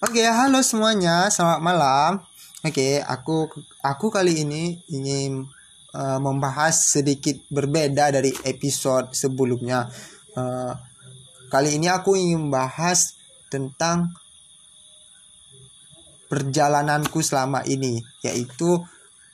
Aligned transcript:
Oke, 0.00 0.24
halo 0.24 0.64
semuanya, 0.64 1.28
selamat 1.28 1.60
malam. 1.60 2.24
Oke, 2.64 3.04
aku 3.04 3.52
aku 3.84 4.08
kali 4.08 4.48
ini 4.48 4.80
ingin 4.88 5.44
uh, 5.92 6.16
membahas 6.16 6.72
sedikit 6.72 7.36
berbeda 7.52 8.08
dari 8.08 8.32
episode 8.48 9.12
sebelumnya. 9.12 9.92
Uh, 10.32 10.72
kali 11.52 11.76
ini 11.76 11.92
aku 11.92 12.16
ingin 12.16 12.48
membahas 12.48 13.12
tentang 13.52 14.08
perjalananku 16.32 17.20
selama 17.20 17.60
ini, 17.68 18.00
yaitu 18.24 18.80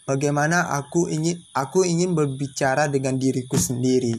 bagaimana 0.03 0.67
aku 0.75 1.07
ingin 1.07 1.46
aku 1.55 1.87
ingin 1.87 2.19
berbicara 2.19 2.91
dengan 2.91 3.23
diriku 3.23 3.55
sendiri. 3.55 4.19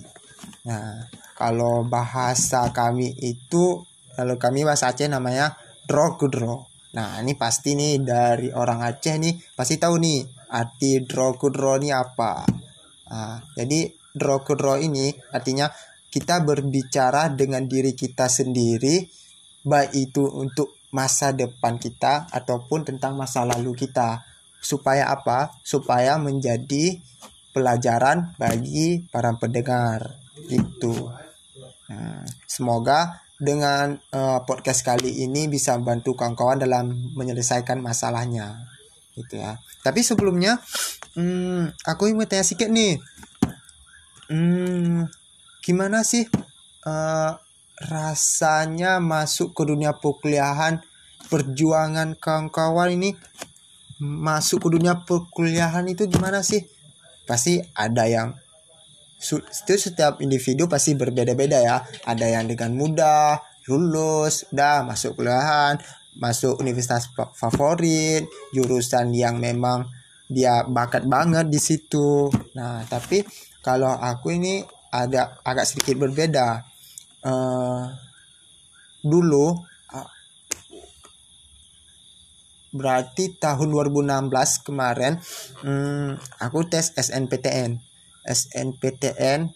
Nah, 0.64 1.12
kalau 1.36 1.84
bahasa 1.84 2.72
kami 2.72 3.20
itu 3.20 3.84
kalau 4.16 4.40
kami 4.40 4.64
bahasa 4.64 4.96
Aceh 4.96 5.12
namanya 5.12 5.67
draw 5.88 6.20
kudro. 6.20 6.68
Nah, 6.94 7.24
ini 7.24 7.40
pasti 7.40 7.74
nih 7.74 8.04
dari 8.04 8.52
orang 8.52 8.84
Aceh 8.84 9.16
nih 9.16 9.34
pasti 9.56 9.80
tahu 9.80 9.96
nih 9.98 10.20
arti 10.52 11.08
draw 11.08 11.36
kudro 11.40 11.80
ini 11.80 11.96
apa. 11.96 12.44
Nah, 13.08 13.40
jadi 13.56 13.88
draw 14.12 14.44
kudro 14.44 14.76
ini 14.76 15.16
artinya 15.32 15.72
kita 16.12 16.44
berbicara 16.44 17.32
dengan 17.32 17.68
diri 17.68 17.96
kita 17.96 18.28
sendiri 18.28 19.08
baik 19.68 19.92
itu 19.96 20.24
untuk 20.24 20.80
masa 20.96 21.36
depan 21.36 21.76
kita 21.76 22.32
ataupun 22.32 22.88
tentang 22.88 23.20
masa 23.20 23.44
lalu 23.44 23.76
kita 23.76 24.24
supaya 24.64 25.12
apa? 25.12 25.52
Supaya 25.64 26.16
menjadi 26.16 27.00
pelajaran 27.52 28.38
bagi 28.40 29.04
para 29.12 29.36
pendengar 29.36 30.16
itu. 30.48 31.12
Nah, 31.92 32.24
semoga 32.48 33.27
dengan 33.38 34.02
uh, 34.18 34.42
podcast 34.44 34.82
kali 34.82 35.22
ini 35.26 35.46
bisa 35.46 35.78
membantu 35.78 36.18
kawan-kawan 36.18 36.58
dalam 36.58 37.14
menyelesaikan 37.14 37.78
masalahnya 37.78 38.66
gitu 39.14 39.38
ya. 39.38 39.62
Tapi 39.86 40.02
sebelumnya 40.02 40.58
hmm, 41.14 41.74
aku 41.86 42.10
ingin 42.10 42.26
bertanya 42.26 42.46
sedikit 42.46 42.70
nih. 42.74 42.98
Hmm, 44.28 45.08
gimana 45.64 46.02
sih 46.04 46.26
uh, 46.86 47.32
rasanya 47.78 48.98
masuk 48.98 49.54
ke 49.54 49.64
dunia 49.70 49.94
perkuliahan 49.96 50.82
perjuangan 51.30 52.18
kawan-kawan 52.18 52.98
ini 52.98 53.14
masuk 54.02 54.66
ke 54.66 54.68
dunia 54.78 55.06
perkuliahan 55.06 55.86
itu 55.86 56.10
gimana 56.10 56.42
sih? 56.42 56.66
Pasti 57.30 57.62
ada 57.78 58.10
yang 58.10 58.34
itu 59.18 59.74
setiap 59.76 60.22
individu 60.22 60.70
pasti 60.70 60.94
berbeda-beda 60.94 61.58
ya. 61.58 61.78
Ada 62.06 62.38
yang 62.38 62.46
dengan 62.46 62.78
mudah 62.78 63.42
lulus, 63.68 64.48
udah 64.54 64.86
masuk 64.86 65.18
kuliahan, 65.18 65.82
masuk 66.18 66.62
universitas 66.62 67.10
favorit, 67.36 68.30
jurusan 68.54 69.12
yang 69.12 69.42
memang 69.42 69.90
dia 70.30 70.64
bakat 70.70 71.10
banget 71.10 71.50
di 71.50 71.58
situ. 71.58 72.30
Nah, 72.54 72.86
tapi 72.86 73.26
kalau 73.66 73.92
aku 73.92 74.38
ini 74.38 74.62
ada 74.94 75.42
agak 75.44 75.66
sedikit 75.66 75.98
berbeda. 75.98 76.64
Uh, 77.26 77.90
dulu 79.04 79.58
berarti 82.78 83.34
tahun 83.40 83.74
2016 83.74 84.68
kemarin 84.68 85.18
hmm, 85.66 86.20
aku 86.44 86.68
tes 86.70 86.94
SNPTN 86.94 87.87
SNPTN 88.28 89.48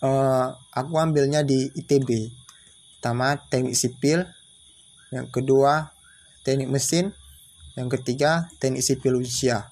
uh, 0.00 0.08
eh, 0.08 0.46
aku 0.72 0.94
ambilnya 0.96 1.44
di 1.44 1.68
ITB 1.68 2.32
pertama 2.98 3.36
teknik 3.36 3.76
sipil. 3.76 4.24
Yang 5.12 5.28
kedua 5.30 5.92
teknik 6.42 6.72
mesin. 6.72 7.12
Yang 7.76 8.00
ketiga 8.00 8.50
teknik 8.58 8.82
sipil 8.82 9.20
usia. 9.20 9.70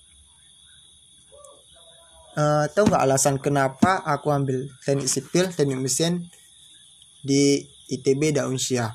Uh, 2.37 2.69
tahu 2.77 2.93
nggak 2.93 3.01
alasan 3.01 3.41
kenapa 3.41 4.05
aku 4.05 4.29
ambil 4.29 4.69
teknik 4.85 5.09
sipil 5.09 5.49
teknik 5.49 5.81
mesin 5.81 6.29
di 7.25 7.65
ITB 7.89 8.37
dan 8.37 8.53
Unsia 8.53 8.93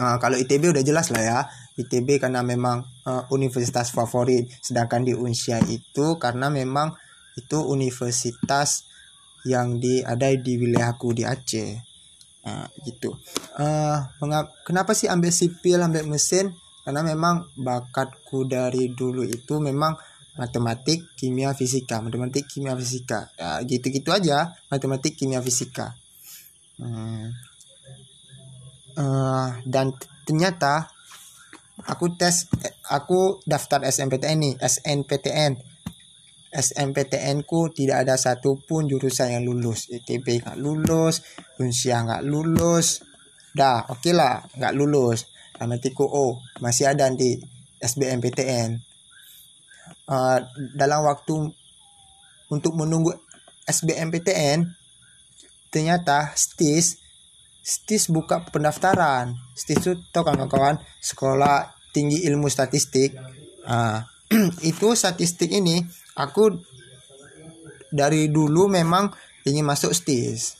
uh, 0.00 0.16
kalau 0.16 0.36
ITB 0.40 0.72
udah 0.72 0.84
jelas 0.84 1.12
lah 1.12 1.22
ya. 1.22 1.40
ITB 1.76 2.20
karena 2.20 2.44
memang 2.44 2.84
uh, 3.08 3.24
universitas 3.32 3.92
favorit. 3.92 4.48
Sedangkan 4.60 5.04
di 5.04 5.12
Unsia 5.12 5.60
itu 5.68 6.16
karena 6.16 6.48
memang 6.48 6.96
itu 7.38 7.58
universitas 7.62 8.88
yang 9.44 9.80
di 9.80 10.04
ada 10.04 10.28
di 10.32 10.56
wilayahku 10.60 11.16
di 11.16 11.24
Aceh. 11.24 11.70
Nah, 12.40 12.66
gitu. 12.84 13.16
Uh, 13.56 14.00
kenapa 14.64 14.96
sih 14.96 15.08
ambil 15.08 15.32
sipil 15.32 15.80
ambil 15.80 16.08
mesin? 16.08 16.52
Karena 16.84 17.04
memang 17.04 17.44
bakatku 17.60 18.48
dari 18.48 18.90
dulu 18.96 19.22
itu 19.22 19.60
memang 19.60 19.94
matematik 20.40 21.12
kimia 21.16 21.52
fisika. 21.52 22.00
Matematik 22.00 22.48
kimia 22.48 22.72
fisika. 22.76 23.28
Ya, 23.36 23.60
gitu 23.64 23.92
gitu 23.92 24.10
aja 24.10 24.56
matematik 24.72 25.16
kimia 25.16 25.44
fisika. 25.44 25.96
Hmm. 26.80 27.28
uh, 28.96 29.52
dan 29.68 29.92
ternyata 30.24 30.88
aku 31.84 32.16
tes 32.16 32.48
aku 32.88 33.44
daftar 33.44 33.84
SNPTN 33.84 34.38
nih 34.40 34.54
SNPTN 34.56 35.60
SNPTN 36.50 37.46
ku 37.46 37.70
tidak 37.70 38.02
ada 38.06 38.18
satupun 38.18 38.90
jurusan 38.90 39.38
yang 39.38 39.44
lulus. 39.46 39.86
ITB 39.86 40.42
nggak 40.42 40.58
lulus 40.58 41.22
Unsia 41.62 42.02
nggak 42.02 42.26
lulus. 42.26 43.06
Dah 43.54 43.86
oke 43.86 44.02
okay 44.02 44.12
lah 44.14 44.42
nggak 44.58 44.74
lulus. 44.74 45.30
Amatiku 45.62 46.08
oh 46.08 46.42
masih 46.58 46.90
ada 46.90 47.06
di 47.12 47.38
SBMPTN 47.80 48.80
uh, 50.10 50.36
eh, 50.36 50.38
dalam 50.74 51.06
waktu 51.06 51.36
untuk 52.50 52.72
menunggu 52.74 53.14
SBMPTN 53.68 54.66
ternyata 55.70 56.34
STIS 56.34 56.98
STIS 57.60 58.10
buka 58.10 58.42
pendaftaran. 58.50 59.36
STIS 59.54 59.78
itu 59.84 59.92
tau 60.10 60.26
kawan-kawan 60.26 60.80
sekolah 60.98 61.70
tinggi 61.92 62.24
ilmu 62.26 62.48
statistik. 62.48 63.14
Uh, 63.68 64.02
itu 64.70 64.96
statistik 64.96 65.52
ini 65.52 65.84
aku 66.20 66.60
dari 67.90 68.30
dulu 68.30 68.70
memang 68.70 69.10
ingin 69.48 69.66
masuk 69.66 69.90
STIS 69.90 70.56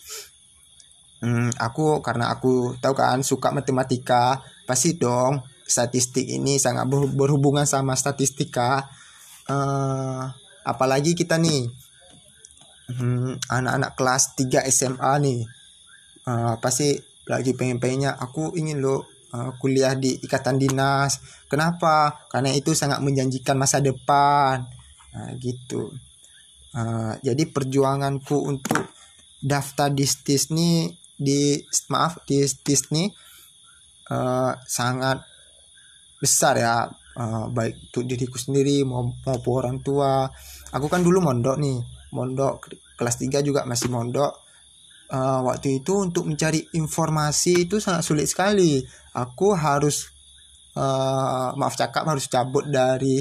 hmm, 1.21 1.61
aku 1.61 2.01
karena 2.01 2.33
aku 2.33 2.75
tahu 2.81 2.95
kan 2.97 3.21
suka 3.21 3.53
matematika 3.53 4.41
pasti 4.65 4.97
dong 4.97 5.45
statistik 5.71 6.27
ini 6.27 6.59
sangat 6.59 6.91
berhubungan 6.91 7.63
sama 7.63 7.95
statistika. 7.95 8.91
Uh, 9.47 10.27
apalagi 10.67 11.15
kita 11.15 11.39
nih 11.39 11.71
hmm, 12.91 13.39
anak-anak 13.47 13.95
kelas 13.95 14.35
3 14.35 14.67
SMA 14.71 15.13
nih 15.23 15.41
uh, 16.27 16.55
pasti 16.59 16.99
lagi 17.31 17.55
pengen-pengennya 17.55 18.19
aku 18.19 18.55
ingin 18.59 18.83
lo 18.83 19.07
uh, 19.31 19.55
kuliah 19.63 19.95
di 19.95 20.19
ikatan 20.19 20.59
dinas. 20.59 21.23
Kenapa? 21.47 22.27
Karena 22.27 22.51
itu 22.51 22.75
sangat 22.75 22.99
menjanjikan 22.99 23.55
masa 23.55 23.79
depan 23.79 24.67
nah, 25.15 25.33
gitu. 25.39 25.91
Uh, 26.71 27.19
jadi 27.27 27.51
perjuanganku 27.51 28.47
untuk 28.47 28.95
daftar 29.43 29.91
di 29.91 30.07
STIS 30.07 30.55
nih 30.55 30.93
di 31.21 31.59
maaf 31.91 32.23
di 32.29 32.45
STIS 32.47 32.95
nih 32.95 33.09
uh, 34.11 34.53
sangat 34.67 35.25
besar 36.21 36.55
ya. 36.61 36.77
Uh, 37.11 37.51
baik 37.51 37.91
untuk 37.91 38.07
diriku 38.07 38.39
sendiri 38.39 38.87
maupun 38.87 39.51
orang 39.51 39.83
tua. 39.83 40.31
Aku 40.71 40.87
kan 40.87 41.03
dulu 41.03 41.19
mondok 41.19 41.59
nih. 41.59 41.79
Mondok 42.15 42.71
kelas 42.95 43.19
3 43.19 43.43
juga 43.43 43.67
masih 43.67 43.91
mondok. 43.91 44.47
Uh, 45.11 45.43
waktu 45.43 45.83
itu 45.83 46.07
untuk 46.07 46.31
mencari 46.31 46.71
informasi 46.79 47.67
itu 47.67 47.83
sangat 47.83 48.07
sulit 48.07 48.31
sekali. 48.31 48.79
Aku 49.19 49.59
harus 49.59 50.07
uh, 50.79 51.51
maaf 51.59 51.75
cakap 51.75 52.07
harus 52.07 52.31
cabut 52.31 52.63
dari 52.71 53.19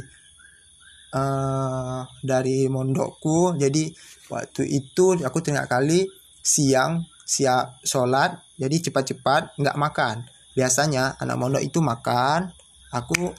uh, 1.14 2.02
dari 2.22 2.70
mondokku. 2.70 3.58
Jadi 3.58 3.90
waktu 4.30 4.64
itu 4.70 5.18
aku 5.22 5.40
tengah 5.42 5.66
kali 5.66 6.06
siang 6.42 7.06
siap 7.26 7.82
sholat. 7.86 8.42
Jadi 8.58 8.90
cepat-cepat 8.90 9.58
nggak 9.58 9.78
makan. 9.80 10.16
Biasanya 10.58 11.18
anak 11.22 11.38
mondok 11.38 11.64
itu 11.64 11.80
makan. 11.80 12.52
Aku 12.90 13.32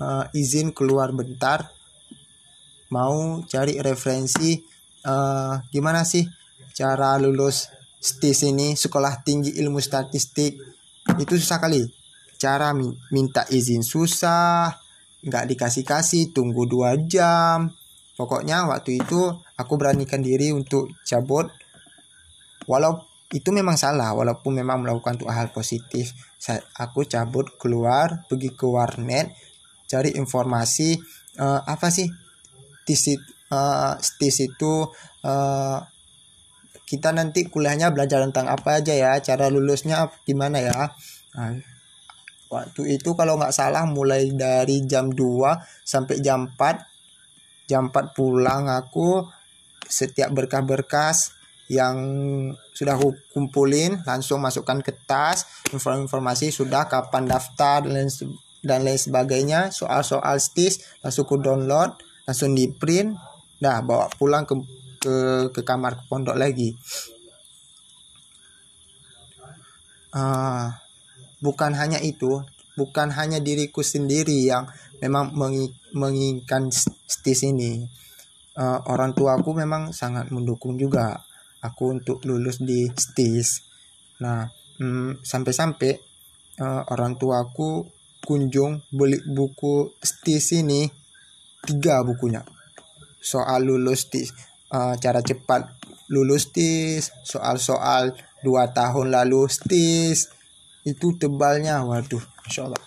uh, 0.00 0.24
izin 0.36 0.76
keluar 0.76 1.10
bentar. 1.16 1.72
Mau 2.92 3.40
cari 3.48 3.80
referensi 3.80 4.60
uh, 5.08 5.56
gimana 5.72 6.04
sih 6.04 6.28
cara 6.76 7.16
lulus 7.16 7.72
STIS 8.02 8.52
ini 8.52 8.76
sekolah 8.76 9.24
tinggi 9.24 9.56
ilmu 9.62 9.80
statistik. 9.80 10.60
Itu 11.16 11.34
susah 11.40 11.58
kali. 11.62 11.82
Cara 12.36 12.74
minta 13.14 13.46
izin 13.48 13.86
susah 13.86 14.82
nggak 15.22 15.54
dikasih 15.54 15.84
kasih 15.86 16.34
tunggu 16.34 16.66
dua 16.66 16.98
jam. 17.06 17.70
Pokoknya 18.18 18.68
waktu 18.68 19.00
itu 19.00 19.20
aku 19.56 19.74
beranikan 19.78 20.20
diri 20.20 20.52
untuk 20.52 20.90
cabut. 21.06 21.48
Walau 22.68 23.06
itu 23.32 23.48
memang 23.48 23.80
salah 23.80 24.12
walaupun 24.12 24.52
memang 24.60 24.84
melakukan 24.84 25.16
tuh 25.16 25.30
hal 25.32 25.50
positif. 25.54 26.12
Aku 26.76 27.06
cabut 27.06 27.48
keluar 27.56 28.26
pergi 28.28 28.52
ke 28.52 28.66
warnet 28.66 29.32
cari 29.86 30.16
informasi 30.16 30.96
uh, 31.36 31.60
apa 31.68 31.92
sih 31.92 32.08
tis 32.88 33.12
uh, 33.52 33.92
tis 34.16 34.36
itu 34.40 34.88
uh, 35.24 35.78
kita 36.88 37.12
nanti 37.12 37.48
kuliahnya 37.48 37.92
belajar 37.92 38.24
tentang 38.24 38.48
apa 38.48 38.80
aja 38.80 38.92
ya 38.92 39.12
cara 39.20 39.48
lulusnya 39.48 40.08
gimana 40.28 40.60
ya. 40.60 40.92
Nah, 41.36 41.56
waktu 42.52 43.00
itu 43.00 43.16
kalau 43.16 43.40
nggak 43.40 43.56
salah 43.56 43.88
mulai 43.88 44.28
dari 44.36 44.84
jam 44.84 45.08
2 45.08 45.88
sampai 45.88 46.20
jam 46.20 46.52
4 46.52 46.92
jam 47.64 47.88
4 47.88 48.12
pulang 48.12 48.68
aku 48.68 49.24
setiap 49.88 50.28
berkah-berkas 50.36 51.32
yang 51.72 51.96
sudah 52.76 53.00
aku 53.00 53.16
kumpulin 53.32 54.00
langsung 54.04 54.44
masukkan 54.44 54.84
ke 54.84 54.92
tas. 55.08 55.64
Informasi 55.72 56.52
sudah 56.52 56.84
kapan 56.84 57.24
daftar 57.24 57.80
dan 57.84 57.92
lain, 57.96 58.10
dan 58.60 58.84
lain 58.84 59.00
sebagainya. 59.00 59.72
Soal-soal 59.72 60.36
stis 60.36 60.84
langsung 61.00 61.24
ku 61.24 61.40
download 61.40 61.96
langsung 62.28 62.52
di 62.52 62.68
print. 62.68 63.16
Dah 63.56 63.80
bawa 63.80 64.12
pulang 64.20 64.44
ke 64.44 64.54
ke 65.00 65.14
ke 65.54 65.60
kamar 65.64 66.04
pondok 66.12 66.36
lagi. 66.36 66.76
Uh, 70.12 70.68
bukan 71.42 71.74
hanya 71.74 71.98
itu 71.98 72.46
bukan 72.78 73.12
hanya 73.12 73.42
diriku 73.42 73.84
sendiri 73.84 74.48
yang 74.48 74.64
memang 75.02 75.36
menginginkan 75.92 76.72
stis 76.72 77.44
ini 77.44 77.84
uh, 78.56 78.80
orang 78.88 79.12
tuaku 79.16 79.52
memang 79.56 79.92
sangat 79.92 80.28
mendukung 80.32 80.76
juga 80.76 81.20
aku 81.62 81.98
untuk 82.00 82.18
lulus 82.26 82.58
di 82.58 82.90
STIS. 82.90 83.62
Nah, 84.20 84.46
hmm, 84.82 85.22
sampai-sampai 85.22 85.92
uh, 86.58 86.82
orang 86.90 87.16
tuaku 87.16 87.86
kunjung 88.22 88.82
beli 88.90 89.22
buku 89.22 89.94
STIS 90.02 90.62
ini 90.62 90.90
tiga 91.62 92.02
bukunya. 92.02 92.42
Soal 93.22 93.62
lulus 93.66 94.10
di 94.10 94.26
uh, 94.74 94.98
cara 94.98 95.22
cepat 95.22 95.78
lulus 96.10 96.50
STIS, 96.50 97.14
soal-soal 97.22 98.12
dua 98.42 98.74
tahun 98.74 99.14
lalu 99.14 99.46
STIS, 99.46 100.41
itu 100.82 101.14
tebalnya, 101.14 101.82
waduh, 101.86 102.22
insya 102.46 102.66
Allah. 102.66 102.82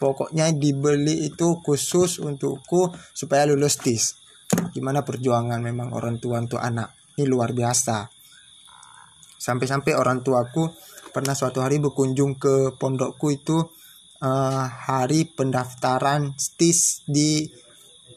Pokoknya 0.00 0.48
dibeli 0.56 1.28
itu 1.28 1.60
khusus 1.60 2.24
untukku 2.24 2.88
supaya 3.12 3.44
lulus 3.44 3.76
TIS. 3.76 4.16
Gimana 4.72 5.04
perjuangan 5.04 5.60
memang 5.60 5.92
orang 5.92 6.16
tua 6.16 6.40
untuk 6.40 6.56
anak. 6.56 6.96
Ini 7.20 7.28
luar 7.28 7.52
biasa. 7.52 8.08
Sampai-sampai 9.36 9.92
orang 9.92 10.24
tuaku 10.24 10.72
pernah 11.12 11.36
suatu 11.36 11.60
hari 11.60 11.82
berkunjung 11.82 12.40
ke 12.40 12.80
pondokku 12.80 13.28
itu 13.28 13.60
uh, 14.24 14.64
hari 14.64 15.28
pendaftaran 15.28 16.32
STIS 16.32 17.04
di 17.04 17.44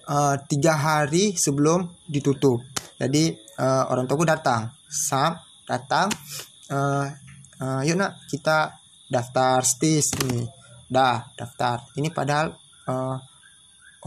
uh, 0.07 0.39
tiga 0.47 0.79
hari 0.79 1.35
sebelum 1.35 1.83
ditutup. 2.07 2.63
Jadi 2.95 3.33
uh, 3.59 3.91
orang 3.91 4.07
tuaku 4.07 4.23
datang, 4.23 4.71
sam 4.87 5.35
datang, 5.67 6.07
uh, 6.71 7.07
uh, 7.59 7.81
yuk 7.83 7.99
nak 7.99 8.23
kita 8.31 8.82
daftar 9.13 9.61
STIS 9.61 10.17
ini. 10.25 10.41
Dah 10.89 11.21
daftar. 11.37 11.85
Ini 11.93 12.09
padahal 12.09 12.49
uh, 12.89 13.17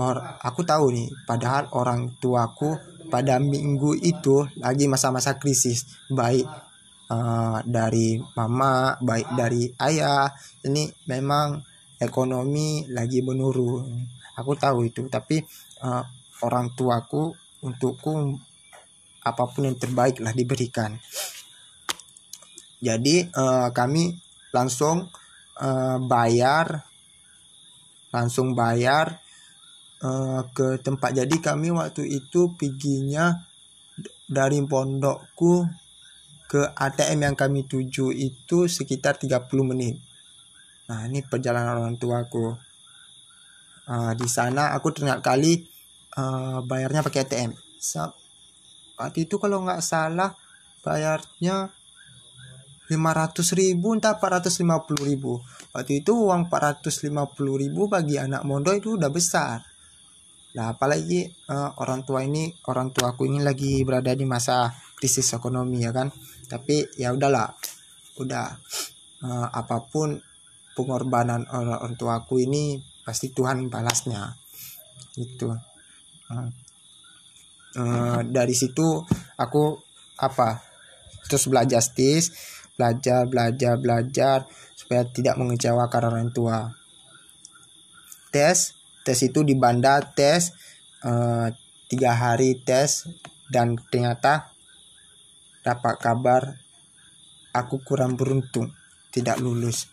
or 0.02 0.16
aku 0.42 0.66
tahu 0.66 0.90
nih, 0.90 1.08
padahal 1.22 1.70
orang 1.78 2.18
tuaku 2.18 2.96
pada 3.06 3.38
minggu 3.38 3.94
itu 4.02 4.44
lagi 4.58 4.90
masa-masa 4.90 5.38
krisis 5.38 5.86
baik 6.10 6.44
uh, 7.10 7.58
dari 7.62 8.18
mama 8.34 8.98
baik 8.98 9.28
dari 9.38 9.70
ayah 9.78 10.26
ini 10.66 10.90
memang 11.06 11.62
ekonomi 12.02 12.84
lagi 12.90 13.22
menurun 13.22 13.86
aku 14.36 14.52
tahu 14.58 14.84
itu 14.84 15.06
tapi 15.08 15.40
uh, 15.80 16.04
orang 16.44 16.74
tuaku 16.76 17.32
untukku 17.64 18.36
apa 19.26 19.42
pun 19.50 19.66
yang 19.66 19.78
terbaik 19.78 20.20
lah 20.20 20.34
diberikan 20.34 20.98
jadi 22.82 23.32
uh, 23.32 23.72
kami 23.72 24.12
langsung 24.56 25.12
uh, 25.60 25.98
bayar 26.00 26.88
langsung 28.08 28.56
bayar 28.56 29.20
uh, 30.00 30.40
ke 30.56 30.80
tempat 30.80 31.12
jadi 31.12 31.36
kami 31.36 31.68
waktu 31.76 32.08
itu 32.08 32.56
perginya 32.56 33.44
dari 34.24 34.58
pondokku 34.64 35.68
ke 36.46 36.62
ATM 36.72 37.26
yang 37.30 37.36
kami 37.36 37.66
tuju 37.66 38.14
itu 38.14 38.70
sekitar 38.70 39.18
30 39.18 39.50
menit. 39.66 39.98
Nah, 40.86 41.10
ini 41.10 41.22
perjalanan 41.26 41.82
orang 41.82 41.98
tuaku. 41.98 42.54
Uh, 43.86 44.12
di 44.18 44.26
sana 44.26 44.74
aku 44.74 44.90
ternyata 44.90 45.22
kali 45.22 45.62
uh, 46.18 46.62
bayarnya 46.62 47.06
pakai 47.06 47.22
ATM. 47.26 47.52
Waktu 48.98 49.26
itu 49.26 49.38
kalau 49.38 49.62
nggak 49.62 49.82
salah 49.82 50.34
bayarnya 50.82 51.70
500 52.86 53.58
ribu 53.58 53.98
entah 53.98 54.14
450 54.14 55.02
ribu. 55.02 55.42
Waktu 55.74 56.06
itu 56.06 56.12
uang 56.14 56.46
450 56.46 57.10
ribu 57.62 57.90
bagi 57.90 58.14
anak 58.16 58.46
mondo 58.46 58.70
itu 58.70 58.94
udah 58.94 59.10
besar. 59.10 59.58
Nah 60.54 60.72
apalagi 60.72 61.26
uh, 61.50 61.74
orang 61.82 62.06
tua 62.06 62.22
ini 62.22 62.48
orang 62.70 62.94
tuaku 62.94 63.26
ini 63.26 63.42
lagi 63.42 63.82
berada 63.82 64.14
di 64.14 64.24
masa 64.24 64.70
krisis 64.96 65.34
ekonomi 65.34 65.82
ya 65.82 65.90
kan? 65.90 66.08
Tapi 66.46 66.96
ya 66.96 67.10
udahlah 67.10 67.50
udah 68.22 68.46
uh, 69.26 69.48
apa 69.50 69.82
pun 69.90 70.16
pengorbanan 70.78 71.44
orang 71.50 71.98
tua 71.98 72.22
aku 72.22 72.38
ini 72.38 72.78
pasti 73.02 73.34
Tuhan 73.34 73.66
balasnya. 73.66 74.30
Itu 75.18 75.50
uh, 75.50 76.48
uh, 77.76 78.20
dari 78.22 78.54
situ 78.54 79.02
aku 79.36 79.76
apa 80.16 80.62
terus 81.26 81.50
belajar 81.50 81.82
stis 81.82 82.55
belajar 82.76 83.24
belajar 83.26 83.74
belajar 83.80 84.38
supaya 84.76 85.02
tidak 85.08 85.40
mengecewakan 85.40 86.02
orang 86.12 86.28
tua. 86.30 86.70
Tes 88.30 88.76
tes 89.02 89.18
itu 89.24 89.40
di 89.42 89.56
bandar 89.56 90.12
tes 90.12 90.52
uh, 91.02 91.48
tiga 91.88 92.12
hari 92.12 92.60
tes 92.60 93.08
dan 93.48 93.80
ternyata 93.90 94.52
dapat 95.64 95.94
kabar 95.98 96.42
aku 97.56 97.80
kurang 97.82 98.14
beruntung 98.14 98.70
tidak 99.10 99.40
lulus. 99.40 99.88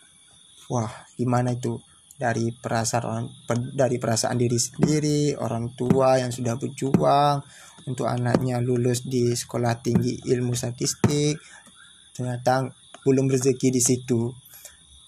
Wah 0.68 0.92
gimana 1.16 1.56
itu? 1.56 1.80
Dari 2.14 2.54
perasaan 2.54 3.26
dari 3.74 3.98
perasaan 3.98 4.38
diri 4.38 4.56
sendiri 4.56 5.34
orang 5.34 5.74
tua 5.74 6.22
yang 6.22 6.30
sudah 6.30 6.56
berjuang 6.56 7.42
untuk 7.90 8.08
anaknya 8.08 8.64
lulus 8.64 9.04
di 9.04 9.34
sekolah 9.34 9.82
tinggi 9.84 10.22
ilmu 10.32 10.56
statistik 10.56 11.42
ternyata 12.14 12.70
belum 13.04 13.28
rezeki 13.30 13.70
di 13.70 13.82
situ. 13.84 14.32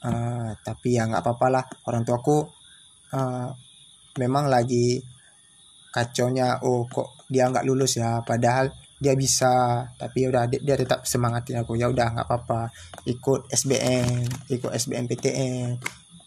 Uh, 0.06 0.54
tapi 0.62 1.00
ya 1.00 1.10
nggak 1.10 1.24
apa-apa 1.24 1.48
lah. 1.50 1.66
Orang 1.90 2.06
tuaku 2.06 2.46
uh, 3.16 3.50
memang 4.22 4.46
lagi 4.52 5.02
kacaunya 5.90 6.60
oh 6.62 6.86
kok 6.86 7.26
dia 7.32 7.50
nggak 7.50 7.66
lulus 7.66 7.98
ya? 7.98 8.22
Padahal 8.22 8.70
dia 8.96 9.12
bisa 9.18 9.84
tapi 10.00 10.24
ya 10.24 10.32
udah 10.32 10.44
dia, 10.48 10.76
tetap 10.78 11.08
semangatin 11.08 11.64
aku. 11.64 11.74
Ya 11.80 11.90
udah 11.90 12.14
nggak 12.14 12.28
apa-apa. 12.28 12.70
Ikut 13.10 13.50
SBM 13.50 14.28
ikut 14.52 14.72
SBM 14.72 15.06
PTN 15.10 15.70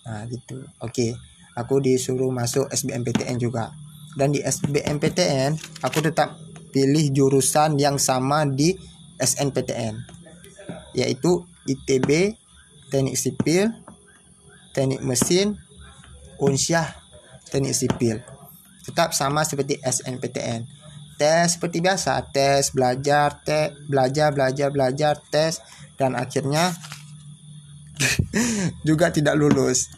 nah 0.09 0.25
gitu. 0.27 0.65
Oke. 0.83 0.93
Okay. 0.93 1.13
aku 1.59 1.83
disuruh 1.83 2.31
masuk 2.31 2.71
SBM 2.71 3.03
PTN 3.03 3.37
juga. 3.39 3.71
Dan 4.15 4.35
di 4.35 4.43
SBM 4.43 4.99
PTN 4.99 5.83
aku 5.85 5.99
tetap 6.03 6.39
pilih 6.71 7.11
jurusan 7.11 7.81
yang 7.81 7.99
sama 7.99 8.47
di 8.47 8.75
SNPTN 9.19 10.19
yaitu 10.97 11.45
ITB 11.69 12.35
Teknik 12.89 13.21
Sipil 13.21 13.69
Teknik 14.73 15.05
Mesin 15.05 15.61
Unsyah 16.41 16.89
Teknik 17.53 17.77
Sipil. 17.77 18.25
Tetap 18.89 19.13
sama 19.13 19.45
seperti 19.45 19.77
SNPTN 19.85 20.65
tes 21.19 21.59
seperti 21.59 21.83
biasa 21.83 22.15
tes 22.31 22.71
belajar 22.71 23.43
tes 23.43 23.75
belajar 23.91 24.31
belajar 24.31 24.71
belajar 24.71 25.15
tes 25.19 25.59
dan 25.99 26.15
akhirnya 26.15 26.71
juga 28.89 29.11
tidak 29.11 29.35
lulus. 29.35 29.91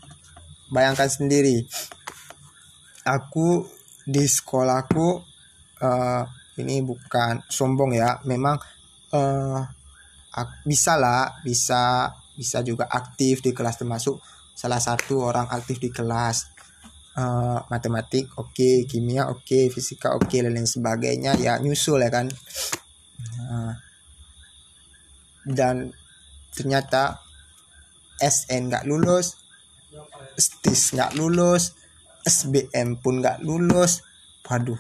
Bayangkan 0.73 1.13
sendiri 1.13 1.69
aku 3.05 3.69
di 4.09 4.25
sekolahku 4.25 5.09
uh, 5.85 6.25
ini 6.57 6.81
bukan 6.85 7.45
sombong 7.49 7.93
ya 7.97 8.21
memang 8.25 8.57
uh, 9.13 9.61
bisa 10.63 10.95
lah 10.95 11.43
bisa 11.43 12.13
bisa 12.39 12.63
juga 12.63 12.87
aktif 12.89 13.43
di 13.43 13.51
kelas 13.51 13.83
termasuk 13.83 14.23
salah 14.55 14.81
satu 14.81 15.25
orang 15.25 15.49
aktif 15.51 15.81
di 15.83 15.91
kelas. 15.91 16.61
Uh, 17.11 17.59
matematik 17.67 18.31
oke 18.39 18.55
okay, 18.55 18.87
kimia 18.87 19.27
oke 19.27 19.43
okay, 19.43 19.67
fisika 19.67 20.15
oke 20.15 20.31
okay, 20.31 20.47
dan 20.47 20.55
lain 20.55 20.69
sebagainya. 20.69 21.35
Ya 21.37 21.59
nyusul 21.59 22.01
ya 22.01 22.11
kan. 22.13 22.31
Uh, 23.41 23.75
dan 25.45 25.91
ternyata 26.55 27.19
SN 28.21 28.69
nggak 28.69 28.87
lulus 28.87 29.41
STIS 30.37 30.95
nggak 30.95 31.17
lulus 31.19 31.75
SBM 32.25 33.01
pun 33.01 33.21
nggak 33.25 33.41
lulus. 33.45 34.05
Waduh. 34.45 34.79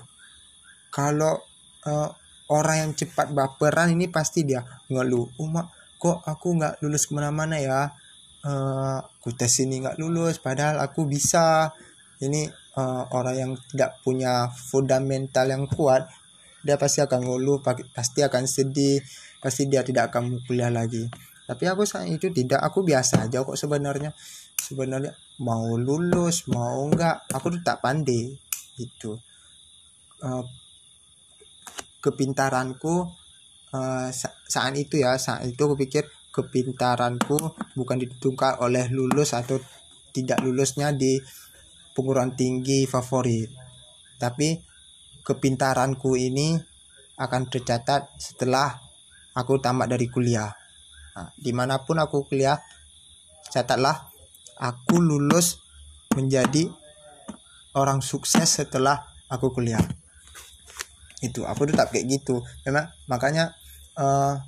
Kalau 0.91 1.41
uh, 1.87 2.11
orang 2.51 2.77
yang 2.87 2.93
cepat 2.99 3.31
baperan 3.31 3.95
ini 3.95 4.11
pasti 4.11 4.43
dia 4.43 4.67
ngeluh 4.91 5.31
umat 5.47 5.71
kok 6.01 6.25
aku 6.27 6.57
nggak 6.59 6.81
lulus 6.83 7.07
ke 7.07 7.13
mana-mana 7.13 7.61
ya? 7.61 7.93
Uh, 8.41 8.97
aku 8.97 9.37
tes 9.37 9.53
ini 9.61 9.85
nggak 9.85 10.01
lulus 10.01 10.41
padahal 10.41 10.81
aku 10.83 11.07
bisa. 11.07 11.71
Ini 12.21 12.53
uh, 12.77 13.09
orang 13.17 13.37
yang 13.37 13.53
tidak 13.73 13.97
punya 14.05 14.53
fundamental 14.53 15.49
yang 15.49 15.65
kuat 15.65 16.05
dia 16.61 16.77
pasti 16.77 17.01
akan 17.01 17.25
ngeluh 17.25 17.65
pasti 17.65 18.21
akan 18.21 18.45
sedih 18.45 19.01
pasti 19.41 19.65
dia 19.65 19.81
tidak 19.81 20.13
akan 20.13 20.45
kuliah 20.45 20.69
lagi. 20.69 21.09
Tapi 21.49 21.65
aku 21.65 21.89
saat 21.89 22.07
itu 22.13 22.29
tidak 22.31 22.61
aku 22.61 22.85
biasa 22.85 23.27
aja 23.27 23.41
kok 23.41 23.57
sebenarnya. 23.57 24.13
Sebenarnya 24.61 25.17
mau 25.41 25.81
lulus 25.81 26.45
mau 26.53 26.85
enggak 26.85 27.25
aku 27.33 27.57
tuh 27.57 27.63
tak 27.65 27.81
pandai 27.81 28.37
itu 28.77 29.17
uh, 30.25 30.45
kepintaranku 32.01 33.09
uh, 33.77 34.09
saat 34.49 34.75
itu 34.75 35.01
ya 35.01 35.17
saat 35.21 35.47
itu 35.47 35.61
aku 35.61 35.77
pikir 35.77 36.09
kepintaranku 36.33 37.37
bukan 37.77 37.97
ditentukan 38.01 38.63
oleh 38.65 38.89
lulus 38.91 39.37
atau 39.37 39.61
tidak 40.11 40.43
lulusnya 40.43 40.91
di 40.91 41.21
penguruan 41.95 42.35
tinggi 42.35 42.87
favorit. 42.89 43.51
Tapi 44.19 44.59
kepintaranku 45.23 46.19
ini 46.19 46.59
akan 47.21 47.43
tercatat 47.53 48.17
setelah 48.17 48.81
aku 49.37 49.61
tamat 49.61 49.93
dari 49.93 50.09
kuliah. 50.09 50.51
Nah, 51.15 51.29
di 51.37 51.53
mana 51.53 51.83
pun 51.83 52.01
aku 52.01 52.27
kuliah 52.27 52.57
catatlah 53.51 54.09
aku 54.57 55.03
lulus 55.03 55.59
menjadi 56.15 56.71
orang 57.75 58.03
sukses 58.03 58.47
setelah 58.47 59.11
aku 59.31 59.51
kuliah 59.55 59.83
itu 61.21 61.45
aku 61.45 61.69
tetap 61.69 61.93
kayak 61.93 62.09
gitu. 62.09 62.41
Memang 62.65 62.89
makanya 63.07 63.53
uh, 63.97 64.41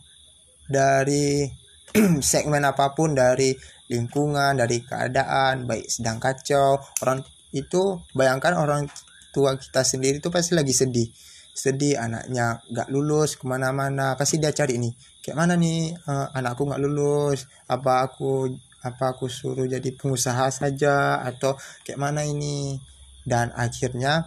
dari 0.68 1.48
segmen 2.24 2.64
apa 2.64 2.96
pun 2.96 3.12
dari 3.12 3.52
lingkungan 3.92 4.56
dari 4.56 4.80
keadaan 4.80 5.68
baik 5.68 5.84
sedang 5.84 6.16
kacau 6.16 6.80
orang 7.04 7.20
itu 7.52 8.00
bayangkan 8.16 8.56
orang 8.56 8.88
tua 9.36 9.60
kita 9.60 9.84
sendiri 9.84 10.20
itu 10.20 10.32
pasti 10.32 10.56
lagi 10.56 10.72
sedih. 10.72 11.08
Sedih 11.52 12.00
anaknya 12.00 12.64
nggak 12.72 12.88
lulus 12.88 13.36
ke 13.36 13.44
mana-mana. 13.44 14.16
Pasti 14.16 14.40
dia 14.40 14.56
cari 14.56 14.80
nih 14.80 14.92
kayak 15.20 15.36
mana 15.36 15.54
nih 15.60 15.92
uh, 16.08 16.32
anakku 16.32 16.64
nggak 16.64 16.80
lulus? 16.80 17.44
Apa 17.68 18.08
aku 18.08 18.48
apa 18.82 19.12
aku 19.12 19.28
suruh 19.28 19.68
jadi 19.68 19.92
pengusaha 19.92 20.48
saja? 20.48 21.20
Atau 21.20 21.60
kayak 21.84 22.00
mana 22.00 22.24
ini? 22.24 22.80
Dan 23.22 23.54
akhirnya 23.54 24.26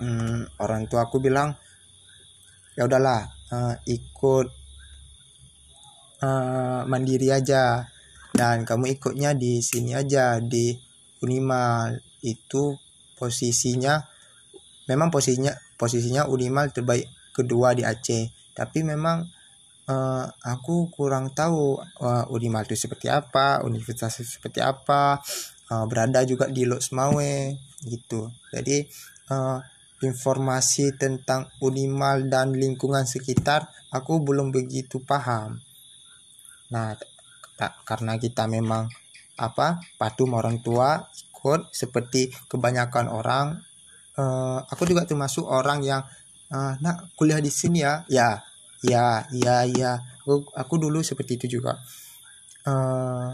um, 0.00 0.44
orang 0.60 0.88
tua 0.88 1.08
aku 1.08 1.20
bilang 1.20 1.56
ya 2.76 2.84
udahlah 2.84 3.32
uh, 3.52 3.74
ikut 3.88 4.46
uh, 6.22 6.80
mandiri 6.88 7.32
aja. 7.32 7.88
Dan 8.36 8.68
kamu 8.68 9.00
ikutnya 9.00 9.32
di 9.32 9.64
sini 9.64 9.96
aja 9.96 10.36
di 10.44 10.76
Unimal. 11.24 11.96
Itu 12.20 12.76
posisinya 13.16 13.96
memang 14.92 15.08
posisinya 15.08 15.56
posisinya 15.80 16.28
Unimal 16.28 16.68
terbaik 16.68 17.08
kedua 17.32 17.72
di 17.72 17.80
Aceh. 17.80 18.28
Tapi 18.52 18.84
memang 18.84 19.24
uh, 19.88 20.24
aku 20.44 20.92
kurang 20.92 21.32
tahu 21.32 21.80
uh, 21.80 22.24
Unimal 22.28 22.68
itu 22.68 22.76
seperti 22.76 23.08
apa 23.08 23.64
universitas 23.64 24.20
itu 24.20 24.36
seperti 24.36 24.60
apa 24.60 25.16
uh, 25.72 25.84
berada 25.88 26.20
juga 26.28 26.44
di 26.52 26.68
Lok 26.68 26.84
Semawe 26.84 27.56
gitu. 27.88 28.28
Jadi 28.52 28.84
uh, 29.32 29.58
informasi 30.04 30.92
tentang 31.00 31.48
Unimal 31.64 32.28
dan 32.28 32.52
lingkungan 32.52 33.08
sekitar 33.08 33.72
aku 33.88 34.20
belum 34.20 34.52
begitu 34.52 35.00
paham. 35.00 35.62
Nah, 36.68 36.98
tak, 37.56 37.80
karena 37.88 38.20
kita 38.20 38.44
memang 38.44 38.92
apa 39.36 39.80
patuh 39.96 40.28
orang 40.32 40.60
tua 40.60 41.08
ikut 41.12 41.72
seperti 41.72 42.32
kebanyakan 42.48 43.06
orang 43.12 43.60
uh, 44.16 44.64
aku 44.68 44.88
juga 44.88 45.04
termasuk 45.04 45.44
orang 45.44 45.84
yang 45.84 46.02
uh, 46.52 46.72
nak 46.80 47.12
kuliah 47.16 47.40
di 47.40 47.52
sini 47.52 47.84
ya? 47.84 48.04
Ya 48.08 48.44
ya 48.84 49.24
ya 49.32 49.64
ya. 49.64 49.92
Aku, 50.24 50.44
aku 50.52 50.74
dulu 50.76 51.00
seperti 51.00 51.40
itu 51.40 51.60
juga. 51.60 51.78
Uh, 52.66 53.32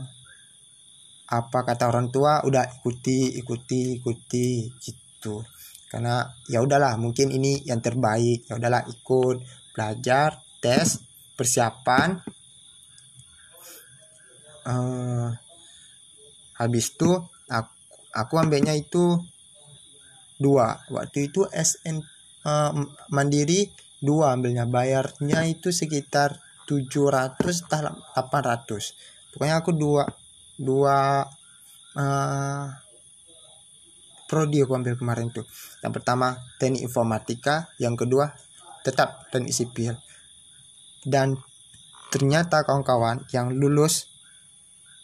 apa 1.27 1.59
kata 1.65 1.89
orang 1.89 2.13
tua? 2.13 2.45
Udah 2.45 2.69
ikuti 2.69 3.41
ikuti 3.41 3.99
ikuti 3.99 4.69
gitu 4.79 5.43
karena 5.93 6.25
ya 6.49 6.65
udahlah 6.65 6.97
mungkin 6.97 7.29
ini 7.29 7.61
yang 7.69 7.85
terbaik. 7.85 8.49
Ya 8.49 8.57
udahlah 8.57 8.89
ikut 8.89 9.45
belajar 9.77 10.41
tes 10.65 11.05
persiapan. 11.37 12.17
Uh, 14.65 15.29
habis 16.57 16.97
itu 16.97 17.13
aku, 17.53 17.73
aku 18.09 18.35
ambilnya 18.41 18.73
itu 18.73 19.21
dua. 20.41 20.81
Waktu 20.89 21.29
itu 21.29 21.45
SN 21.53 22.01
uh, 22.01 22.73
eh, 22.73 22.73
mandiri 23.13 23.69
dua 24.01 24.33
ambilnya. 24.33 24.65
Bayarnya 24.65 25.45
itu 25.45 25.69
sekitar 25.69 26.41
700 26.65 27.69
atau 27.69 27.93
800 28.17 29.35
pokoknya 29.35 29.57
aku 29.61 29.73
dua 29.75 30.05
dua 30.61 31.25
uh, 31.97 32.65
prodi 34.33 34.65
aku 34.65 34.73
ambil 34.73 34.97
kemarin 34.97 35.29
tuh 35.29 35.45
yang 35.85 35.93
pertama 35.93 36.41
teknik 36.57 36.81
informatika 36.81 37.69
yang 37.77 37.93
kedua 37.93 38.33
tetap 38.81 39.29
teknik 39.29 39.53
sipil 39.53 39.93
dan 41.05 41.37
ternyata 42.09 42.63
kawan-kawan 42.63 43.27
yang 43.35 43.51
lulus 43.53 44.13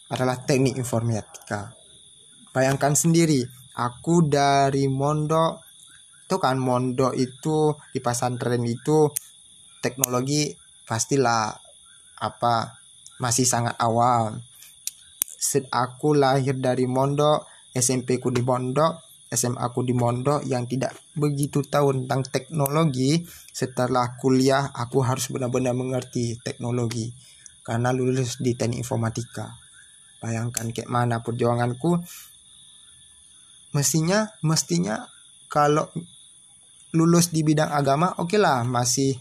adalah 0.08 0.40
teknik 0.40 0.76
informatika. 0.76 1.76
Bayangkan 2.52 2.96
sendiri, 2.96 3.44
aku 3.76 4.24
dari 4.24 4.88
Mondo, 4.88 5.60
itu 6.24 6.36
kan 6.40 6.56
Mondo 6.56 7.12
itu 7.12 7.76
di 7.92 8.00
pesantren 8.00 8.64
itu 8.64 9.08
teknologi 9.84 10.52
pastilah 10.88 11.52
apa 12.24 12.76
masih 13.20 13.44
sangat 13.44 13.76
awal. 13.80 14.40
Set 15.24 15.68
aku 15.70 16.16
lahir 16.16 16.56
dari 16.58 16.88
Mondo, 16.88 17.46
SMP 17.72 18.16
ku 18.18 18.32
di 18.32 18.40
Mondo, 18.40 19.07
SMA 19.28 19.60
aku 19.60 19.84
di 19.84 19.92
Mondo 19.92 20.40
yang 20.48 20.64
tidak 20.64 20.96
begitu 21.12 21.60
tahu 21.60 21.92
tentang 21.92 22.24
teknologi. 22.24 23.20
Setelah 23.52 24.16
kuliah 24.16 24.72
aku 24.72 25.04
harus 25.04 25.28
benar-benar 25.28 25.76
mengerti 25.76 26.40
teknologi 26.40 27.12
karena 27.60 27.92
lulus 27.92 28.40
di 28.40 28.56
teknik 28.56 28.80
informatika. 28.80 29.52
Bayangkan 30.24 30.72
kayak 30.72 30.88
mana 30.88 31.20
perjuanganku. 31.20 32.00
Mestinya 33.76 34.24
mestinya 34.40 35.04
kalau 35.52 35.92
lulus 36.96 37.28
di 37.28 37.44
bidang 37.44 37.68
agama 37.68 38.16
oke 38.16 38.32
okay 38.32 38.40
lah 38.40 38.64
masih 38.64 39.12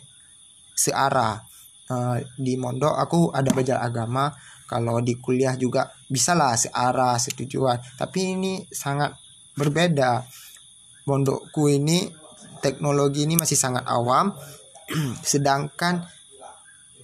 searah. 0.71 1.43
Uh, 1.87 2.19
di 2.35 2.55
mondok 2.55 2.95
aku 2.95 3.35
ada 3.35 3.51
belajar 3.51 3.83
agama. 3.83 4.31
Kalau 4.67 4.99
di 4.99 5.19
kuliah 5.19 5.55
juga 5.59 5.91
bisa 6.07 6.31
lah 6.31 6.55
searah 6.55 7.19
setujuan. 7.19 7.79
Tapi 7.99 8.35
ini 8.35 8.63
sangat 8.71 9.26
berbeda. 9.57 10.23
Mondokku 11.09 11.67
ini 11.67 12.07
teknologi 12.61 13.25
ini 13.25 13.35
masih 13.35 13.57
sangat 13.57 13.83
awam. 13.89 14.31
Sedangkan 15.25 16.05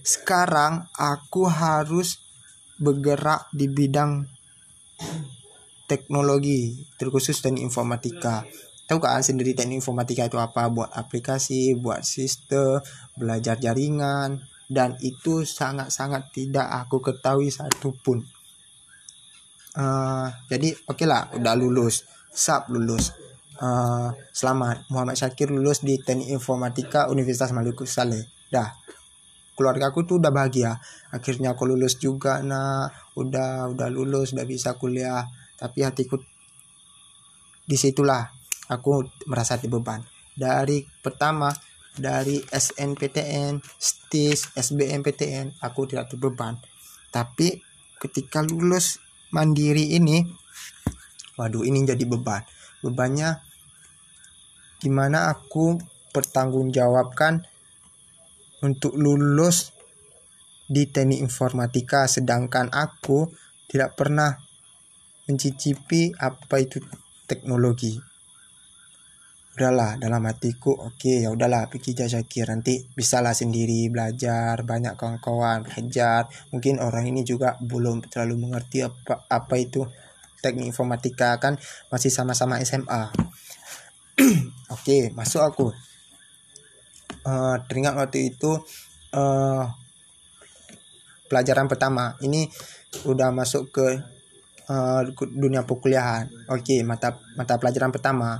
sekarang 0.04 0.86
aku 0.94 1.50
harus 1.50 2.22
bergerak 2.78 3.50
di 3.50 3.66
bidang 3.66 4.28
teknologi 5.90 6.84
terkhusus 6.96 7.40
teknik 7.42 7.64
informatika. 7.66 8.46
Tahu 8.84 9.00
kan 9.00 9.24
sendiri 9.24 9.56
teknik 9.56 9.80
informatika 9.80 10.28
itu 10.28 10.36
apa? 10.36 10.68
Buat 10.68 10.92
aplikasi 10.92 11.72
buat 11.80 12.04
sistem 12.04 12.84
belajar 13.16 13.56
jaringan 13.56 14.44
dan 14.68 14.96
itu 15.00 15.44
sangat-sangat 15.44 16.32
tidak 16.32 16.68
aku 16.84 17.00
ketahui 17.00 17.48
satupun. 17.48 18.24
Uh, 19.74 20.30
jadi 20.46 20.70
oke 20.86 21.02
okay 21.02 21.06
lah 21.08 21.26
udah 21.34 21.58
lulus 21.58 22.06
sab 22.34 22.66
lulus 22.66 23.14
uh, 23.62 24.10
selamat. 24.34 24.90
Muhammad 24.90 25.14
Syakir 25.14 25.54
lulus 25.54 25.86
di 25.86 25.94
teknik 26.02 26.34
informatika 26.34 27.06
Universitas 27.06 27.54
Maluku 27.54 27.86
Saleh. 27.86 28.26
Dah. 28.50 28.74
Keluarga 29.54 29.94
aku 29.94 30.02
tuh 30.02 30.18
udah 30.18 30.34
bahagia. 30.34 30.74
Akhirnya 31.14 31.54
aku 31.54 31.70
lulus 31.70 32.02
juga 32.02 32.42
nah 32.42 32.90
udah 33.14 33.70
udah 33.70 33.86
lulus 33.86 34.34
udah 34.34 34.42
bisa 34.42 34.74
kuliah. 34.74 35.22
Tapi 35.54 35.86
hatiku 35.86 36.18
di 37.62 37.78
situlah 37.78 38.26
aku 38.66 39.06
merasa 39.30 39.54
dibeban. 39.54 40.02
Dari 40.34 40.82
pertama 40.82 41.54
dari 41.94 42.42
SNPTN, 42.42 43.62
STIS, 43.62 44.58
SBMPTN 44.58 45.62
aku 45.62 45.86
tidak 45.86 46.10
terbeban. 46.10 46.58
Tapi 47.14 47.54
ketika 48.02 48.42
lulus 48.42 48.98
mandiri 49.30 49.94
ini 49.94 50.26
waduh 51.38 51.66
ini 51.66 51.82
jadi 51.86 52.04
beban. 52.06 52.42
Bebannya 52.84 53.40
gimana 54.78 55.32
aku 55.32 55.80
pertanggungjawabkan 56.12 57.42
untuk 58.62 58.94
lulus 58.94 59.74
di 60.64 60.88
teknik 60.88 61.20
informatika 61.20 62.08
sedangkan 62.08 62.72
aku 62.72 63.28
tidak 63.68 63.98
pernah 63.98 64.38
mencicipi 65.28 66.12
apa 66.16 66.56
itu 66.60 66.80
teknologi. 67.28 67.96
Udahlah 69.54 69.94
dalam 70.02 70.26
hatiku 70.26 70.74
oke 70.74 70.98
okay, 70.98 71.22
ya 71.22 71.30
udahlah 71.30 71.70
pikir 71.70 71.94
Syakir 71.94 72.50
nanti 72.50 72.82
bisalah 72.90 73.38
sendiri 73.38 73.86
belajar 73.86 74.66
banyak 74.66 74.98
kawan-kawan 74.98 75.62
belajar. 75.62 76.26
Mungkin 76.50 76.82
orang 76.82 77.06
ini 77.06 77.22
juga 77.22 77.54
belum 77.62 78.02
terlalu 78.10 78.50
mengerti 78.50 78.82
apa 78.82 79.30
apa 79.30 79.54
itu 79.54 79.86
teknik 80.44 80.68
informatika 80.68 81.40
kan 81.40 81.56
masih 81.88 82.12
sama-sama 82.12 82.60
SMA 82.60 83.08
oke 84.70 84.82
okay, 84.86 85.10
masuk 85.10 85.42
aku. 85.42 85.66
Uh, 87.24 87.56
teringat 87.66 87.96
waktu 87.96 88.30
itu 88.30 88.52
uh, 89.16 89.64
pelajaran 91.26 91.66
pertama. 91.66 92.14
Ini 92.22 92.46
udah 93.10 93.34
masuk 93.34 93.74
ke 93.74 93.86
uh, 94.70 95.02
dunia 95.34 95.66
perkuliahan. 95.66 96.30
Oke 96.54 96.62
okay, 96.62 96.80
mata 96.86 97.18
mata 97.34 97.58
pelajaran 97.58 97.90
pertama. 97.90 98.38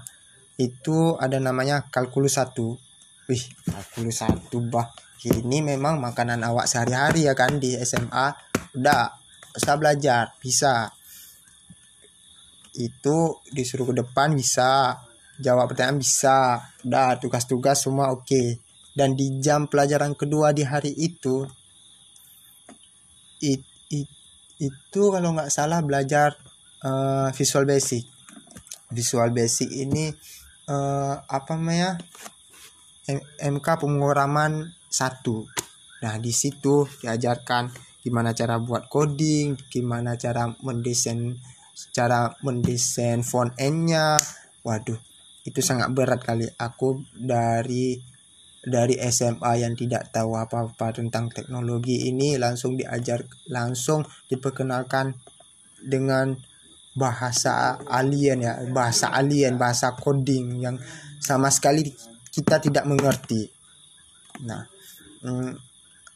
Itu 0.55 1.19
ada 1.19 1.43
namanya 1.43 1.91
kalkulus 1.91 2.39
satu. 2.39 2.79
Wih 3.27 3.43
kalkulus 3.67 4.23
satu 4.23 4.63
bah. 4.71 4.95
Ini 5.25 5.65
memang 5.65 5.99
makanan 5.99 6.45
awak 6.45 6.69
sehari-hari 6.69 7.25
ya 7.27 7.33
kan 7.33 7.57
di 7.59 7.75
SMA 7.83 8.31
udah 8.79 9.11
bisa 9.57 9.75
belajar. 9.75 10.37
Bisa 10.39 10.93
itu 12.75 13.39
disuruh 13.55 13.91
ke 13.91 13.95
depan 14.03 14.35
bisa 14.35 14.99
jawab 15.39 15.71
pertanyaan 15.71 15.99
bisa 16.03 16.63
udah 16.87 17.19
tugas-tugas 17.19 17.83
semua 17.87 18.11
oke 18.15 18.27
okay. 18.27 18.59
dan 18.95 19.19
di 19.19 19.39
jam 19.43 19.67
pelajaran 19.67 20.15
kedua 20.15 20.55
di 20.55 20.63
hari 20.63 20.95
itu 20.95 21.47
it, 23.43 23.63
it, 23.91 24.11
itu 24.59 25.03
kalau 25.11 25.35
nggak 25.35 25.51
salah 25.51 25.83
belajar 25.83 26.39
uh, 26.87 27.31
visual 27.35 27.67
basic 27.67 28.07
visual 28.95 29.35
basic 29.35 29.71
ini 29.75 30.15
uh, 30.71 31.19
apa 31.27 31.59
namanya 31.59 31.99
MK 33.37 33.85
penguraman 33.85 34.73
satu. 34.89 35.45
Nah 36.01 36.17
di 36.17 36.33
situ 36.33 36.89
diajarkan 37.05 37.69
gimana 38.01 38.33
cara 38.33 38.57
buat 38.61 38.89
coding, 38.89 39.57
gimana 39.69 40.17
cara 40.17 40.49
mendesain, 40.65 41.37
cara 41.93 42.35
mendesain 42.47 43.21
font 43.27 43.51
N-nya. 43.59 44.17
Waduh, 44.63 44.99
itu 45.45 45.61
sangat 45.61 45.91
berat 45.93 46.23
kali. 46.23 46.49
Aku 46.57 47.03
dari 47.13 47.99
dari 48.65 48.97
SMA 49.13 49.61
yang 49.61 49.77
tidak 49.77 50.09
tahu 50.09 50.41
apa-apa 50.41 50.97
tentang 50.97 51.29
teknologi 51.29 52.09
ini 52.09 52.41
langsung 52.41 52.81
diajar, 52.81 53.29
langsung 53.53 54.09
diperkenalkan 54.33 55.13
dengan 55.85 56.33
bahasa 56.95 57.75
alien 57.91 58.39
ya 58.39 58.55
bahasa 58.71 59.11
alien 59.11 59.59
bahasa 59.59 59.99
coding 59.99 60.63
yang 60.63 60.79
sama 61.19 61.51
sekali 61.51 61.91
kita 62.31 62.63
tidak 62.63 62.87
mengerti 62.87 63.51
nah 64.47 64.63
hmm, 65.27 65.74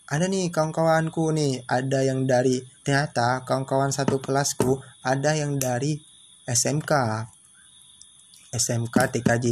ada 0.09 0.25
nih 0.25 0.49
kawan-kawanku 0.49 1.37
nih 1.37 1.65
ada 1.69 2.00
yang 2.00 2.25
dari 2.25 2.65
ternyata 2.81 3.45
kawan-kawan 3.45 3.93
satu 3.93 4.19
kelasku 4.25 4.81
ada 5.05 5.37
yang 5.37 5.61
dari 5.61 6.00
SMK 6.49 6.93
SMK 8.57 8.97
TKJ 9.12 9.47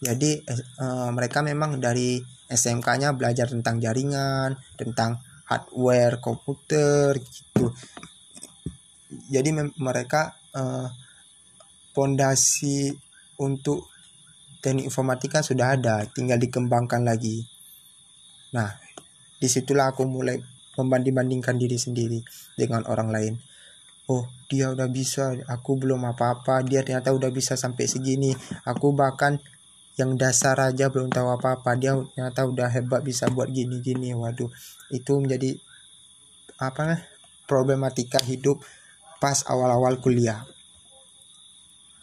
jadi 0.00 0.30
eh, 0.46 1.10
mereka 1.12 1.44
memang 1.44 1.76
dari 1.76 2.22
SMK-nya 2.50 3.14
belajar 3.14 3.46
tentang 3.46 3.78
jaringan 3.78 4.58
tentang 4.74 5.22
hardware 5.46 6.22
komputer 6.22 7.18
gitu. 7.18 7.74
Jadi 9.30 9.50
mereka 9.78 10.34
pondasi 11.94 12.90
uh, 12.90 12.94
untuk 13.42 13.90
teknik 14.62 14.86
informatika 14.86 15.42
sudah 15.42 15.74
ada, 15.74 16.06
tinggal 16.10 16.38
dikembangkan 16.38 17.02
lagi. 17.02 17.42
Nah, 18.54 18.70
di 19.40 19.48
situlah 19.48 19.90
aku 19.96 20.04
mulai 20.04 20.36
membanding-bandingkan 20.76 21.56
diri 21.56 21.80
sendiri 21.80 22.20
dengan 22.54 22.84
orang 22.86 23.08
lain. 23.08 23.34
Oh, 24.10 24.26
dia 24.50 24.68
udah 24.70 24.90
bisa, 24.90 25.32
aku 25.48 25.80
belum 25.80 26.04
apa-apa. 26.12 26.66
Dia 26.66 26.84
ternyata 26.84 27.14
udah 27.14 27.30
bisa 27.30 27.54
sampai 27.54 27.86
segini. 27.86 28.34
Aku 28.66 28.92
bahkan 28.92 29.38
yang 29.96 30.18
dasar 30.18 30.58
aja 30.58 30.90
belum 30.90 31.08
tahu 31.08 31.30
apa-apa. 31.30 31.78
Dia 31.78 31.94
ternyata 32.14 32.42
udah 32.44 32.68
hebat 32.68 33.06
bisa 33.06 33.30
buat 33.30 33.48
gini-gini. 33.48 34.12
Waduh, 34.12 34.50
itu 34.90 35.12
menjadi 35.16 35.56
apa 36.60 37.00
problematika 37.48 38.20
hidup 38.20 38.60
pas 39.16 39.44
awal-awal 39.48 39.96
kuliah 40.00 40.44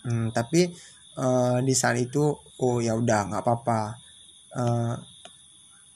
hmm, 0.08 0.32
tapi 0.32 0.72
uh, 1.20 1.62
di 1.62 1.74
saat 1.78 2.02
itu 2.02 2.34
oh 2.62 2.78
ya 2.82 2.98
udah 2.98 3.20
nggak 3.30 3.42
apa-apa 3.46 3.80
uh, 4.58 4.96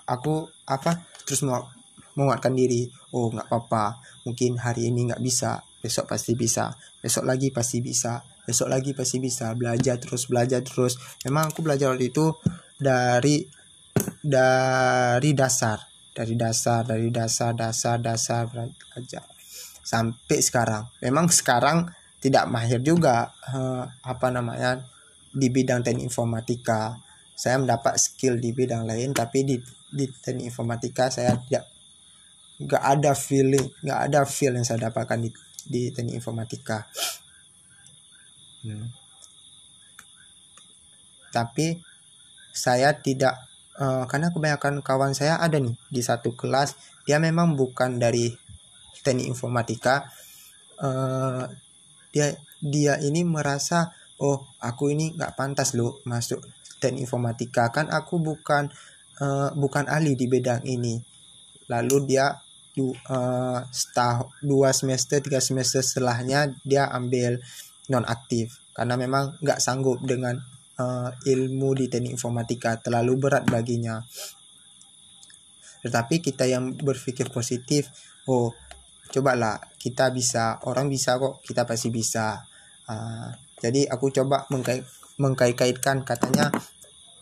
aku 0.06 0.46
apa 0.70 1.11
terus 1.26 1.42
mau 1.46 1.68
menguatkan 2.16 2.54
diri. 2.56 2.88
Oh 3.16 3.32
nggak 3.32 3.48
apa-apa. 3.48 4.00
Mungkin 4.28 4.60
hari 4.60 4.92
ini 4.92 5.12
nggak 5.12 5.24
bisa. 5.24 5.64
Besok 5.82 6.12
pasti 6.12 6.38
bisa. 6.38 6.76
Besok 7.02 7.26
lagi 7.26 7.50
pasti 7.50 7.82
bisa. 7.82 8.22
Besok 8.46 8.68
lagi 8.70 8.92
pasti 8.94 9.18
bisa. 9.18 9.54
Belajar 9.56 9.98
terus 9.98 10.28
belajar 10.28 10.62
terus. 10.62 11.00
Memang 11.26 11.52
aku 11.52 11.64
belajar 11.64 11.94
waktu 11.94 12.12
itu 12.12 12.36
dari 12.78 13.46
dari 14.22 15.32
dasar. 15.34 15.80
Dari 16.12 16.36
dasar 16.36 16.84
dari 16.84 17.08
dasar 17.10 17.56
dasar 17.56 17.98
dasar 17.98 18.46
belajar. 18.52 19.24
Sampai 19.82 20.40
sekarang. 20.44 20.92
Memang 21.02 21.32
sekarang 21.32 21.88
tidak 22.22 22.46
mahir 22.54 22.78
juga 22.86 23.34
uh, 23.50 23.84
apa 24.06 24.30
namanya 24.30 24.78
di 25.34 25.48
bidang 25.50 25.82
teknik 25.82 26.06
informatika. 26.12 27.00
Saya 27.42 27.58
mendapat 27.58 27.98
skill 27.98 28.38
di 28.38 28.54
bidang 28.54 28.86
lain 28.86 29.18
tapi 29.18 29.42
di 29.42 29.58
di 29.90 30.06
teknik 30.06 30.54
informatika 30.54 31.10
saya 31.10 31.34
tidak 31.42 31.66
nggak 32.62 32.84
ada 32.86 33.18
feeling 33.18 33.66
nggak 33.82 34.00
ada 34.06 34.22
feel 34.30 34.54
yang 34.54 34.62
saya 34.62 34.94
dapatkan 34.94 35.18
di 35.26 35.30
di 35.66 35.90
teknik 35.90 36.22
informatika. 36.22 36.86
Hmm. 38.62 38.94
Tapi 41.34 41.82
saya 42.54 42.94
tidak 42.94 43.34
uh, 43.82 44.06
karena 44.06 44.30
kebanyakan 44.30 44.86
kawan 44.86 45.18
saya 45.18 45.42
ada 45.42 45.58
nih 45.58 45.74
di 45.90 46.02
satu 46.06 46.38
kelas 46.38 46.78
dia 47.10 47.18
memang 47.18 47.58
bukan 47.58 47.98
dari 47.98 48.30
teknik 49.02 49.26
informatika 49.34 50.06
uh, 50.78 51.50
dia 52.14 52.38
dia 52.62 53.02
ini 53.02 53.26
merasa 53.26 53.90
oh 54.22 54.46
aku 54.62 54.94
ini 54.94 55.18
nggak 55.18 55.34
pantas 55.34 55.74
loh 55.74 56.04
masuk 56.06 56.44
teknik 56.82 57.06
informatika. 57.06 57.70
Kan 57.70 57.94
aku 57.94 58.18
bukan 58.18 58.74
uh, 59.22 59.54
bukan 59.54 59.86
ahli 59.86 60.18
di 60.18 60.26
bidang 60.26 60.66
ini. 60.66 60.98
Lalu 61.70 62.10
dia 62.10 62.34
du, 62.74 62.90
uh, 62.92 63.62
setah, 63.70 64.26
dua 64.42 64.74
semester 64.74 65.22
tiga 65.22 65.38
semester 65.38 65.86
setelahnya 65.86 66.58
dia 66.66 66.90
ambil 66.90 67.38
non 67.94 68.04
aktif 68.08 68.58
karena 68.74 68.98
memang 68.98 69.38
nggak 69.40 69.62
sanggup 69.62 70.02
dengan 70.02 70.42
uh, 70.82 71.14
ilmu 71.24 71.78
di 71.78 71.86
teknik 71.88 72.18
informatika. 72.18 72.82
Terlalu 72.82 73.30
berat 73.30 73.46
baginya. 73.46 74.02
Tetapi 75.82 76.22
kita 76.22 76.50
yang 76.50 76.74
berpikir 76.76 77.30
positif 77.30 77.94
oh 78.26 78.52
cobalah. 79.14 79.62
Kita 79.78 80.10
bisa 80.14 80.62
orang 80.66 80.90
bisa 80.90 81.22
kok 81.22 81.46
kita 81.46 81.64
pasti 81.70 81.94
bisa. 81.94 82.42
Uh, 82.90 83.30
jadi 83.62 83.86
aku 83.94 84.10
coba 84.10 84.50
mengkait 84.50 84.82
mengkait-kaitkan 85.22 86.02
katanya 86.02 86.50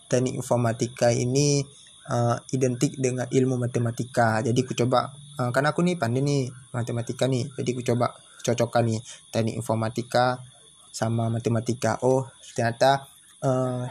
teknik 0.08 0.40
informatika 0.40 1.12
ini 1.12 1.60
uh, 2.08 2.40
identik 2.56 2.96
dengan 2.96 3.28
ilmu 3.28 3.60
matematika 3.60 4.40
jadi 4.40 4.56
aku 4.56 4.72
coba 4.72 5.12
uh, 5.36 5.52
karena 5.52 5.76
aku 5.76 5.84
nih 5.84 6.00
pandai 6.00 6.24
nih 6.24 6.42
matematika 6.72 7.28
nih 7.28 7.44
jadi 7.60 7.68
aku 7.76 7.82
coba 7.92 8.16
cocokkan 8.40 8.88
nih 8.88 9.00
teknik 9.28 9.60
informatika 9.60 10.40
sama 10.88 11.28
matematika 11.28 12.00
oh 12.00 12.24
ternyata 12.56 13.04
uh, 13.44 13.84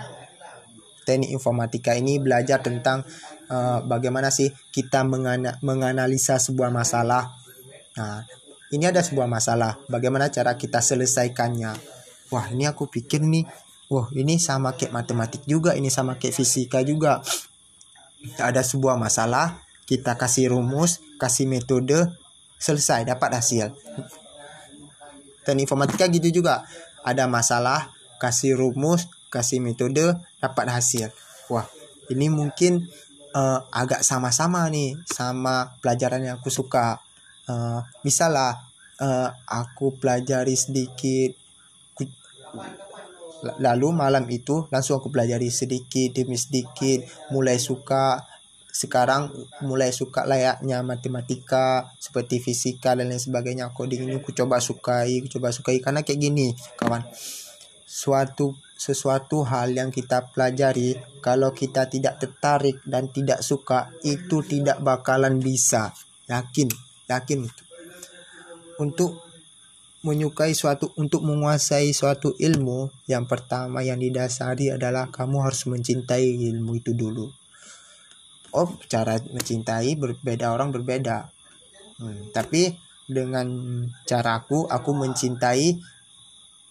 teknik 1.05 1.29
informatika 1.29 1.93
ini 1.93 2.17
belajar 2.17 2.65
tentang 2.65 3.05
uh, 3.53 3.85
bagaimana 3.85 4.33
sih 4.33 4.49
kita 4.73 5.05
mengana 5.05 5.61
menganalisa 5.61 6.41
sebuah 6.41 6.73
masalah 6.73 7.39
Nah, 7.99 8.23
ini 8.71 8.87
ada 8.87 9.03
sebuah 9.03 9.27
masalah. 9.27 9.75
Bagaimana 9.91 10.31
cara 10.31 10.55
kita 10.55 10.79
selesaikannya? 10.79 11.75
Wah, 12.31 12.47
ini 12.55 12.63
aku 12.63 12.87
pikir 12.87 13.19
nih, 13.19 13.43
wah 13.89 14.07
ini 14.13 14.37
sama 14.37 14.77
kayak 14.77 14.93
matematik 14.93 15.43
juga, 15.49 15.73
ini 15.73 15.89
sama 15.89 16.15
kayak 16.15 16.37
fisika 16.37 16.79
juga. 16.85 17.19
Ada 18.37 18.61
sebuah 18.61 18.99
masalah, 18.99 19.63
kita 19.89 20.15
kasih 20.15 20.53
rumus, 20.53 21.01
kasih 21.17 21.49
metode, 21.49 22.07
selesai 22.59 23.07
dapat 23.07 23.39
hasil. 23.39 23.73
Teknik 25.47 25.65
informatika 25.65 26.05
gitu 26.11 26.43
juga. 26.43 26.67
Ada 27.01 27.25
masalah 27.25 27.89
kasih 28.19 28.59
rumus 28.59 29.07
kasih 29.31 29.63
metode 29.63 30.19
dapat 30.43 30.65
hasil. 30.67 31.09
Wah 31.47 31.65
ini 32.11 32.27
mungkin 32.27 32.85
uh, 33.33 33.59
agak 33.71 34.03
sama-sama 34.03 34.67
nih 34.67 34.97
sama 35.07 35.79
pelajaran 35.79 36.25
yang 36.25 36.37
aku 36.37 36.51
suka. 36.51 36.99
Uh, 37.49 37.81
misalnya 38.05 38.59
uh, 39.01 39.29
aku 39.47 39.97
pelajari 39.97 40.53
sedikit 40.53 41.33
lalu 43.59 43.95
malam 43.95 44.27
itu 44.27 44.67
langsung 44.67 44.99
aku 44.99 45.11
pelajari 45.11 45.47
sedikit 45.47 46.11
demi 46.11 46.35
sedikit 46.35 47.07
mulai 47.31 47.55
suka 47.55 48.27
sekarang 48.69 49.33
mulai 49.65 49.89
suka 49.89 50.23
layaknya 50.29 50.85
matematika 50.85 51.89
seperti 51.97 52.39
fisika 52.39 52.93
dan 52.93 53.09
lain 53.09 53.19
sebagainya. 53.19 53.73
Coding 53.73 54.07
ini 54.07 54.21
aku 54.21 54.31
coba 54.31 54.61
sukai 54.61 55.19
aku 55.19 55.27
coba 55.39 55.49
sukai 55.49 55.81
karena 55.81 56.05
kayak 56.05 56.19
gini 56.21 56.53
kawan. 56.77 57.03
Suatu 57.89 58.53
sesuatu 58.79 59.43
hal 59.43 59.75
yang 59.75 59.89
kita 59.91 60.31
pelajari 60.31 60.95
kalau 61.19 61.51
kita 61.51 61.89
tidak 61.91 62.21
tertarik 62.21 62.79
dan 62.87 63.11
tidak 63.11 63.43
suka 63.43 63.91
itu 64.05 64.45
tidak 64.45 64.79
bakalan 64.85 65.41
bisa. 65.41 65.91
Yakin 66.29 66.69
yakin. 67.09 67.49
Untuk 68.79 69.28
menyukai 69.99 70.55
suatu 70.55 70.95
untuk 70.95 71.27
menguasai 71.27 71.91
suatu 71.91 72.31
ilmu 72.39 72.87
yang 73.11 73.27
pertama 73.27 73.83
yang 73.83 73.99
didasari 73.99 74.71
adalah 74.71 75.11
kamu 75.11 75.43
harus 75.43 75.67
mencintai 75.67 76.23
ilmu 76.55 76.79
itu 76.79 76.95
dulu. 76.95 77.27
Oh 78.55 78.69
cara 78.87 79.19
mencintai 79.19 79.99
berbeda 79.99 80.55
orang 80.55 80.71
berbeda. 80.71 81.27
Hmm, 81.99 82.31
tapi 82.31 82.71
dengan 83.11 83.49
caraku 84.07 84.69
aku 84.71 84.91
mencintai 84.95 85.75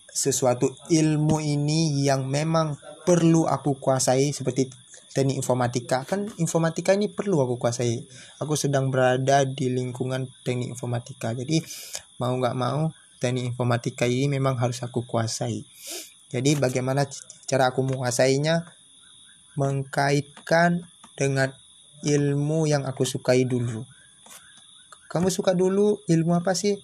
sesuatu 0.09 0.73
ilmu 0.89 1.39
ini 1.39 2.03
yang 2.09 2.25
memang 2.27 2.81
perlu 3.05 3.45
aku 3.45 3.77
kuasai 3.77 4.33
seperti 4.33 4.73
teknik 5.13 5.37
informatika. 5.37 6.09
Kan 6.09 6.33
informatika 6.41 6.97
ini 6.97 7.13
perlu 7.13 7.45
aku 7.45 7.61
kuasai. 7.61 8.09
Aku 8.41 8.57
sedang 8.57 8.89
berada 8.89 9.45
di 9.45 9.69
lingkungan 9.69 10.27
teknik 10.43 10.73
informatika. 10.73 11.37
Jadi 11.37 11.61
mau 12.19 12.33
nggak 12.35 12.57
mau 12.57 12.89
teknik 13.19 13.55
informatika 13.55 14.07
ini 14.07 14.31
memang 14.31 14.57
harus 14.57 14.81
aku 14.81 15.05
kuasai. 15.05 15.67
Jadi 16.31 16.57
bagaimana 16.57 17.05
cara 17.45 17.71
aku 17.71 17.85
menguasainya? 17.85 18.65
Mengkaitkan 19.59 20.87
dengan 21.19 21.51
ilmu 22.07 22.71
yang 22.71 22.87
aku 22.87 23.03
sukai 23.03 23.43
dulu. 23.43 23.83
Kamu 25.09 25.33
suka 25.33 25.57
dulu 25.57 25.99
ilmu 26.07 26.39
apa 26.39 26.55
sih? 26.55 26.79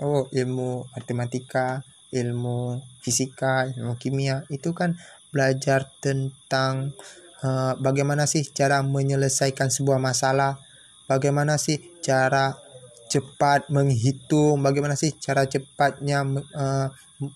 Oh, 0.00 0.30
ilmu 0.30 0.86
matematika, 0.94 1.82
ilmu 2.14 2.78
fisika, 3.02 3.66
ilmu 3.72 3.96
kimia. 3.98 4.46
Itu 4.52 4.76
kan 4.76 4.94
belajar 5.32 5.90
tentang 5.98 6.94
uh, 7.42 7.74
bagaimana 7.80 8.28
sih 8.28 8.44
cara 8.46 8.84
menyelesaikan 8.84 9.72
sebuah 9.72 9.98
masalah, 9.98 10.60
bagaimana 11.08 11.56
sih 11.56 11.80
cara 12.04 12.54
cepat 13.10 13.66
menghitung 13.74 14.62
bagaimana 14.62 14.94
sih 14.94 15.10
cara 15.18 15.42
cepatnya 15.50 16.22
uh, 16.54 16.86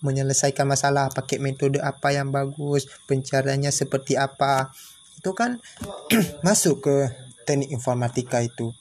menyelesaikan 0.01 0.65
masalah 0.65 1.11
pakai 1.11 1.37
metode 1.37 1.77
apa 1.83 2.15
yang 2.15 2.31
bagus 2.31 2.87
pencariannya 3.05 3.69
seperti 3.69 4.15
apa. 4.15 4.71
Itu 5.19 5.35
kan 5.35 5.59
masuk 6.47 6.87
ke 6.87 6.95
teknik 7.43 7.75
informatika 7.75 8.39
itu. 8.39 8.71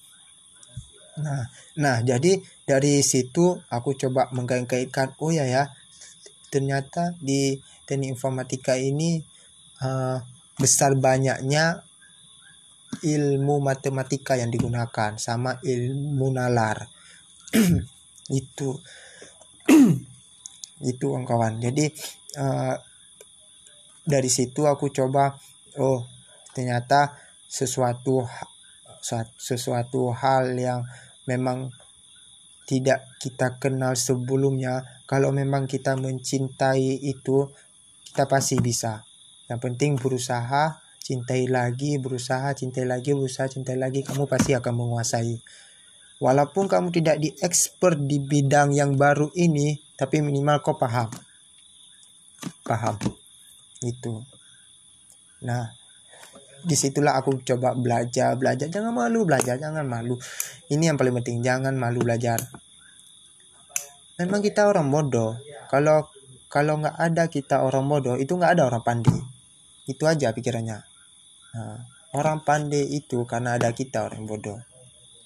Nah 1.18 1.50
nah 1.74 1.98
jadi 2.00 2.38
dari 2.64 3.02
situ 3.02 3.58
aku 3.68 3.98
coba 3.98 4.30
mengkait-kaitkan 4.30 5.18
oh 5.18 5.34
ya 5.34 5.44
ya 5.44 5.74
ternyata 6.48 7.12
di 7.18 7.58
teknik 7.84 8.14
informatika 8.14 8.78
ini 8.78 9.20
uh, 9.82 10.22
besar 10.54 10.94
banyaknya 10.94 11.82
ilmu 13.02 13.58
matematika 13.58 14.38
yang 14.38 14.52
digunakan 14.52 15.16
sama 15.18 15.58
ilmu 15.64 16.26
nalar. 16.30 16.86
Itu. 18.40 18.78
Itu 20.90 21.04
kawan-kawan 21.10 21.62
jadi 21.64 21.88
uh, 22.36 22.76
dari 24.04 24.28
situ 24.28 24.68
aku 24.68 24.92
coba 24.92 25.32
oh 25.80 26.04
ternyata 26.52 27.16
sesuatu 27.48 28.26
sesuatu 29.38 30.12
hal 30.12 30.56
yang 30.56 30.84
memang 31.24 31.72
tidak 32.64 33.04
kita 33.20 33.60
kenal 33.60 33.92
sebelumnya. 33.96 34.84
Kalau 35.04 35.30
memang 35.30 35.68
kita 35.68 36.00
mencintai 36.00 37.04
itu 37.04 37.52
kita 38.08 38.24
pasti 38.24 38.56
bisa. 38.56 39.04
Yang 39.52 39.60
penting 39.60 39.90
berusaha 40.00 40.83
cintai 41.04 41.44
lagi, 41.44 42.00
berusaha, 42.00 42.56
cintai 42.56 42.88
lagi, 42.88 43.12
berusaha, 43.12 43.44
cintai 43.44 43.76
lagi, 43.76 44.00
kamu 44.00 44.24
pasti 44.24 44.56
akan 44.56 44.72
menguasai. 44.72 45.36
Walaupun 46.16 46.64
kamu 46.64 46.88
tidak 46.96 47.20
di 47.20 47.28
expert 47.44 48.00
di 48.00 48.16
bidang 48.24 48.72
yang 48.72 48.96
baru 48.96 49.28
ini, 49.36 49.76
tapi 50.00 50.24
minimal 50.24 50.64
kau 50.64 50.80
paham. 50.80 51.12
Paham. 52.64 52.96
Itu. 53.84 54.24
Nah, 55.44 55.68
di 56.64 56.72
situlah 56.72 57.20
aku 57.20 57.44
coba 57.44 57.76
belajar, 57.76 58.32
belajar. 58.40 58.72
Jangan 58.72 58.96
malu 58.96 59.28
belajar, 59.28 59.60
jangan 59.60 59.84
malu. 59.84 60.16
Ini 60.72 60.88
yang 60.88 60.96
paling 60.96 61.20
penting, 61.20 61.44
jangan 61.44 61.76
malu 61.76 62.00
belajar. 62.00 62.40
Memang 64.16 64.40
kita 64.40 64.64
orang 64.64 64.88
bodoh. 64.88 65.36
Kalau 65.68 66.08
kalau 66.48 66.80
nggak 66.80 66.96
ada 66.96 67.28
kita 67.28 67.60
orang 67.60 67.84
bodoh, 67.84 68.16
itu 68.16 68.32
nggak 68.32 68.56
ada 68.56 68.72
orang 68.72 68.80
pandai. 68.80 69.20
Itu 69.84 70.08
aja 70.08 70.32
pikirannya. 70.32 70.93
Orang 72.14 72.46
pandai 72.46 72.86
itu 72.94 73.26
karena 73.26 73.58
ada 73.58 73.74
kita 73.74 74.06
orang 74.06 74.26
bodoh. 74.26 74.58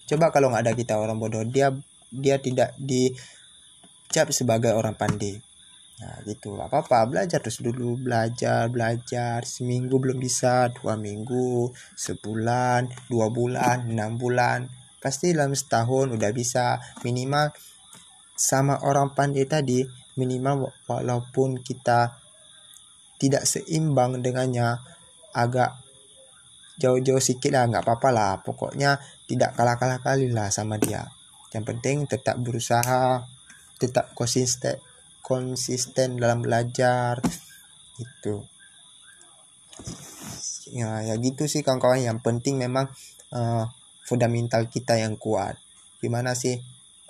Coba 0.08 0.32
kalau 0.32 0.48
nggak 0.48 0.64
ada 0.64 0.74
kita 0.76 0.96
orang 0.96 1.20
bodoh, 1.20 1.44
dia 1.44 1.68
dia 2.08 2.40
tidak 2.40 2.72
dicap 2.80 4.32
sebagai 4.32 4.72
orang 4.72 4.96
pandai. 4.96 5.36
Nah 6.00 6.16
gitu. 6.24 6.56
Apa 6.56 6.80
apa 6.86 7.04
belajar 7.04 7.44
terus 7.44 7.60
dulu. 7.60 8.00
Belajar 8.00 8.72
belajar. 8.72 9.44
Seminggu 9.44 10.00
belum 10.00 10.16
bisa 10.16 10.72
dua 10.72 10.96
minggu 10.96 11.74
sebulan 11.98 13.10
dua 13.12 13.28
bulan 13.28 13.84
enam 13.84 14.16
bulan. 14.16 14.70
Pasti 15.02 15.36
dalam 15.36 15.52
setahun 15.52 16.16
udah 16.16 16.30
bisa. 16.32 16.80
Minimal 17.04 17.52
sama 18.38 18.80
orang 18.86 19.12
pandai 19.12 19.44
tadi 19.44 19.82
minimal 20.14 20.70
walaupun 20.86 21.62
kita 21.62 22.18
tidak 23.18 23.46
seimbang 23.46 24.22
dengannya 24.22 24.78
agak 25.34 25.74
jauh-jauh 26.78 27.18
sedikit 27.18 27.58
lah 27.58 27.66
nggak 27.66 27.84
apa-apa 27.84 28.08
lah. 28.14 28.32
Pokoknya 28.46 29.02
tidak 29.26 29.58
kalah-kalah 29.58 30.00
kali 30.00 30.30
lah 30.30 30.48
sama 30.48 30.78
dia. 30.78 31.10
Yang 31.50 31.64
penting 31.74 31.96
tetap 32.06 32.38
berusaha 32.38 33.26
tetap 33.78 34.14
konsisten 34.14 34.78
konsisten 35.20 36.16
dalam 36.16 36.40
belajar. 36.40 37.18
Itu. 37.98 38.46
Ya 40.70 41.02
ya 41.02 41.14
gitu 41.18 41.50
sih 41.50 41.66
kawan-kawan. 41.66 42.00
Yang 42.00 42.22
penting 42.22 42.62
memang 42.62 42.86
uh, 43.34 43.66
fundamental 44.06 44.70
kita 44.70 44.96
yang 44.96 45.18
kuat. 45.18 45.58
Gimana 45.98 46.38
sih 46.38 46.56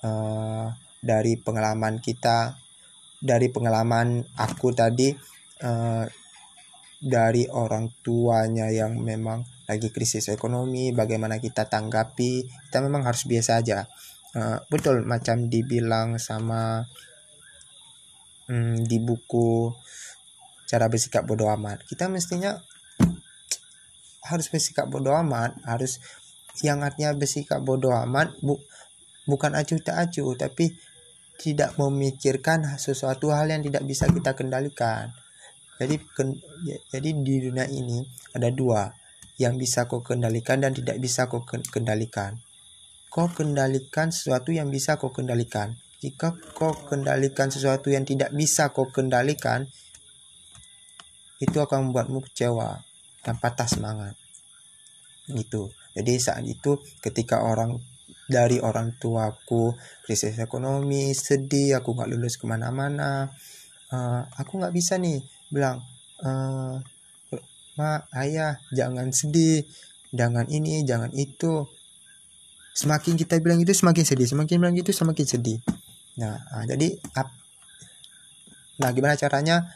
uh, 0.02 0.72
dari 0.98 1.38
pengalaman 1.38 2.00
kita 2.00 2.57
dari 3.18 3.50
pengalaman 3.50 4.22
aku 4.38 4.70
tadi 4.70 5.11
uh, 5.62 6.07
dari 6.98 7.46
orang 7.50 7.90
tuanya 8.02 8.70
yang 8.70 8.98
memang 8.98 9.58
lagi 9.68 9.92
krisis 9.92 10.33
ekonomi, 10.33 10.96
bagaimana 10.96 11.37
kita 11.37 11.68
tanggapi, 11.68 12.48
kita 12.68 12.81
memang 12.81 13.04
harus 13.04 13.28
biasa 13.28 13.61
aja. 13.61 13.85
Uh, 14.33 14.61
betul 14.72 15.04
macam 15.04 15.48
dibilang 15.48 16.16
sama 16.20 16.85
um, 18.48 18.76
di 18.81 18.96
buku 19.00 19.72
cara 20.68 20.88
bersikap 20.88 21.24
bodoh 21.24 21.48
amat. 21.52 21.85
Kita 21.85 22.09
mestinya 22.09 22.57
harus 24.28 24.46
bersikap 24.52 24.88
bodoh 24.88 25.16
amat, 25.20 25.57
harus 25.64 26.00
yang 26.61 26.85
artinya 26.85 27.16
bersikap 27.16 27.64
bodoh 27.64 27.92
amat 28.04 28.37
bu, 28.44 28.61
bukan 29.24 29.57
acuh 29.57 29.81
tak 29.81 29.96
acuh, 30.09 30.37
tapi 30.37 30.76
tidak 31.38 31.78
memikirkan 31.78 32.66
sesuatu 32.76 33.31
hal 33.31 33.48
yang 33.48 33.62
tidak 33.62 33.87
bisa 33.87 34.11
kita 34.11 34.35
kendalikan. 34.35 35.14
Jadi 35.78 36.02
jadi 36.90 37.09
di 37.14 37.35
dunia 37.48 37.64
ini 37.70 38.02
ada 38.35 38.50
dua, 38.50 38.90
yang 39.38 39.55
bisa 39.55 39.87
kau 39.87 40.03
kendalikan 40.03 40.59
dan 40.59 40.74
tidak 40.74 40.98
bisa 40.98 41.31
kau 41.31 41.46
kendalikan. 41.46 42.42
Kau 43.09 43.31
kendalikan 43.31 44.11
sesuatu 44.11 44.51
yang 44.51 44.68
bisa 44.68 44.98
kau 44.98 45.14
kendalikan. 45.14 45.79
Jika 46.03 46.35
kau 46.59 46.74
kendalikan 46.87 47.48
sesuatu 47.48 47.88
yang 47.88 48.03
tidak 48.03 48.35
bisa 48.35 48.74
kau 48.74 48.90
kendalikan, 48.90 49.70
itu 51.38 51.59
akan 51.62 51.90
membuatmu 51.90 52.18
kecewa 52.27 52.83
dan 53.22 53.38
patah 53.38 53.70
semangat. 53.70 54.18
Itu. 55.31 55.70
Jadi 55.94 56.12
saat 56.18 56.42
itu 56.42 56.83
ketika 56.98 57.46
orang 57.46 57.79
dari 58.29 58.61
orang 58.61 59.01
tuaku 59.01 59.72
krisis 60.05 60.37
ekonomi 60.37 61.16
sedih 61.16 61.81
aku 61.81 61.96
nggak 61.96 62.12
lulus 62.12 62.37
ke 62.37 62.44
mana-mana 62.44 63.33
uh, 63.88 64.22
aku 64.37 64.61
nggak 64.61 64.77
bisa 64.77 65.01
nih 65.01 65.24
bilang 65.48 65.81
uh, 66.20 66.77
ma 67.79 68.03
ayah 68.19 68.59
jangan 68.75 69.14
sedih. 69.14 69.62
Jangan 70.11 70.51
ini 70.51 70.83
jangan 70.83 71.14
itu. 71.14 71.71
Semakin 72.75 73.14
kita 73.14 73.38
bilang 73.38 73.62
itu 73.62 73.71
semakin 73.71 74.03
sedih. 74.03 74.27
Semakin 74.27 74.59
bilang 74.59 74.75
itu 74.75 74.91
semakin 74.91 75.27
sedih. 75.27 75.62
Nah 76.19 76.43
jadi 76.67 76.99
ap, 77.14 77.31
nah 78.83 78.91
gimana 78.91 79.14
caranya? 79.14 79.71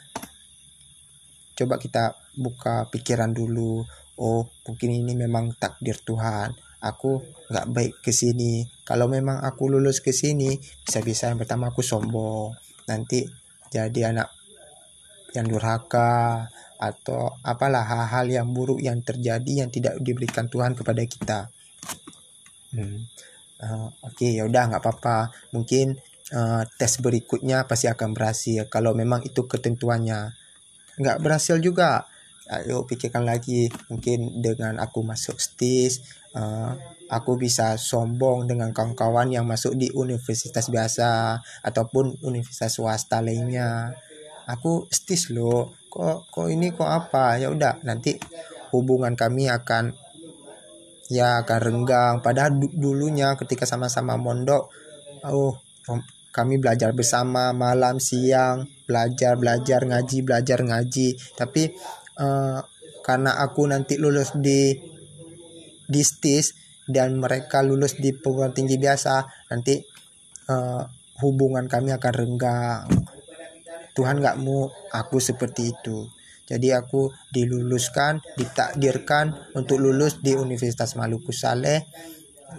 Coba 1.55 1.79
kita 1.79 2.19
buka 2.35 2.91
pikiran 2.91 3.31
dulu. 3.31 3.87
Oh 4.19 4.51
mungkin 4.67 4.89
ini 4.91 5.15
memang 5.15 5.55
takdir 5.55 5.95
Tuhan. 6.03 6.51
Aku 6.83 7.23
nggak 7.47 7.67
baik 7.71 7.93
ke 8.03 8.11
sini. 8.11 8.67
Kalau 8.83 9.07
memang 9.07 9.39
aku 9.39 9.71
lulus 9.71 10.03
ke 10.03 10.11
sini 10.11 10.59
bisa-bisa 10.83 11.31
yang 11.31 11.39
pertama 11.39 11.71
aku 11.71 11.79
sombong. 11.79 12.51
Nanti 12.91 13.23
jadi 13.71 14.11
anak 14.11 14.27
yang 15.33 15.47
durhaka 15.49 16.51
atau 16.83 17.31
apalah 17.47 17.87
hal-hal 17.87 18.43
yang 18.43 18.47
buruk 18.51 18.83
yang 18.83 18.99
terjadi 18.99 19.63
yang 19.63 19.71
tidak 19.71 19.95
diberikan 20.03 20.51
Tuhan 20.51 20.75
kepada 20.75 20.99
kita. 21.07 21.39
Hmm. 22.75 23.07
uh, 23.63 23.87
oke 24.03 24.19
okay, 24.19 24.35
ya 24.35 24.43
udah 24.43 24.75
nggak 24.75 24.83
apa-apa. 24.83 25.31
Mungkin 25.55 25.95
uh, 26.35 26.67
tes 26.75 26.99
berikutnya 26.99 27.63
pasti 27.63 27.87
akan 27.87 28.11
berhasil 28.11 28.67
kalau 28.67 28.91
memang 28.91 29.23
itu 29.23 29.47
ketentuannya. 29.47 30.35
Nggak 30.99 31.17
berhasil 31.23 31.55
juga. 31.63 32.03
Ayo 32.51 32.83
pikirkan 32.83 33.23
lagi. 33.23 33.71
Mungkin 33.87 34.43
dengan 34.43 34.75
aku 34.83 34.99
masuk 35.07 35.39
stis 35.39 36.03
uh, 36.35 36.75
aku 37.07 37.37
bisa 37.37 37.77
sombong 37.77 38.49
dengan 38.49 38.73
kawan-kawan 38.73 39.29
yang 39.29 39.45
masuk 39.45 39.77
di 39.77 39.93
universitas 39.93 40.67
biasa 40.67 41.39
ataupun 41.63 42.19
universitas 42.25 42.75
swasta 42.75 43.21
lainnya. 43.21 43.93
Aku 44.49 44.91
stis 44.91 45.31
loh 45.31 45.71
kok 45.93 46.25
kok 46.33 46.47
ini 46.49 46.73
kok 46.73 46.89
apa? 46.89 47.37
Ya 47.37 47.53
udah 47.53 47.77
nanti 47.85 48.17
hubungan 48.73 49.13
kami 49.13 49.45
akan 49.45 49.93
ya 51.13 51.45
akan 51.45 51.59
renggang. 51.61 52.15
Padahal 52.25 52.57
dulunya 52.57 53.37
ketika 53.37 53.69
sama-sama 53.69 54.17
mondok 54.17 54.73
oh 55.29 55.61
kami 56.33 56.57
belajar 56.57 56.97
bersama 56.97 57.53
malam 57.53 58.01
siang 58.01 58.65
belajar 58.89 59.37
belajar 59.37 59.85
ngaji 59.85 60.17
belajar 60.25 60.65
ngaji. 60.65 61.13
Tapi 61.37 61.69
uh, 62.17 62.57
karena 63.05 63.37
aku 63.37 63.69
nanti 63.69 64.01
lulus 64.01 64.33
di 64.33 64.73
di 65.85 66.01
STIS 66.01 66.57
dan 66.89 67.21
mereka 67.21 67.61
lulus 67.61 68.01
di 68.01 68.09
perguruan 68.17 68.49
tinggi 68.49 68.81
biasa 68.81 69.45
nanti 69.53 69.77
uh, 70.49 70.81
hubungan 71.21 71.69
kami 71.69 71.93
akan 71.93 72.13
renggang 72.17 72.83
Tuhan 73.93 74.19
nggak 74.19 74.37
mau 74.41 74.69
aku 74.89 75.21
seperti 75.21 75.69
itu. 75.69 76.09
Jadi 76.43 76.75
aku 76.75 77.13
diluluskan 77.31 78.19
ditakdirkan 78.35 79.55
untuk 79.55 79.79
lulus 79.79 80.19
di 80.19 80.35
Universitas 80.35 80.99
Maluku 80.99 81.31
Saleh 81.31 81.87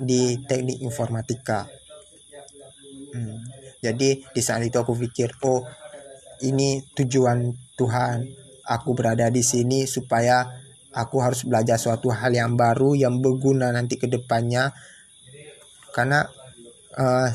di 0.01 0.41
teknik 0.47 0.81
informatika. 0.81 1.69
Hmm. 3.15 3.39
jadi 3.79 4.19
di 4.19 4.43
saat 4.43 4.67
itu 4.67 4.75
aku 4.75 4.91
pikir 4.99 5.39
oh 5.47 5.63
ini 6.43 6.83
tujuan 6.97 7.55
Tuhan. 7.79 8.43
Aku 8.65 8.97
berada 8.97 9.29
di 9.29 9.45
sini 9.45 9.85
supaya 9.85 10.49
aku 10.91 11.21
harus 11.21 11.45
belajar 11.45 11.77
suatu 11.77 12.09
hal 12.09 12.33
yang 12.33 12.57
baru 12.57 12.97
yang 12.97 13.21
berguna 13.21 13.71
nanti 13.71 14.01
ke 14.01 14.09
depannya. 14.09 14.73
Karena 15.93 16.25
uh, 16.97 17.29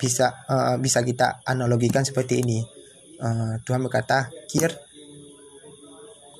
bisa 0.00 0.48
uh, 0.48 0.80
bisa 0.80 1.04
kita 1.04 1.44
analogikan 1.44 2.02
seperti 2.02 2.40
ini 2.40 2.79
uh, 3.20 3.54
Tuhan 3.62 3.84
berkata 3.84 4.32
kir 4.48 4.72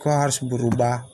kau 0.01 0.17
harus 0.17 0.41
berubah. 0.41 1.05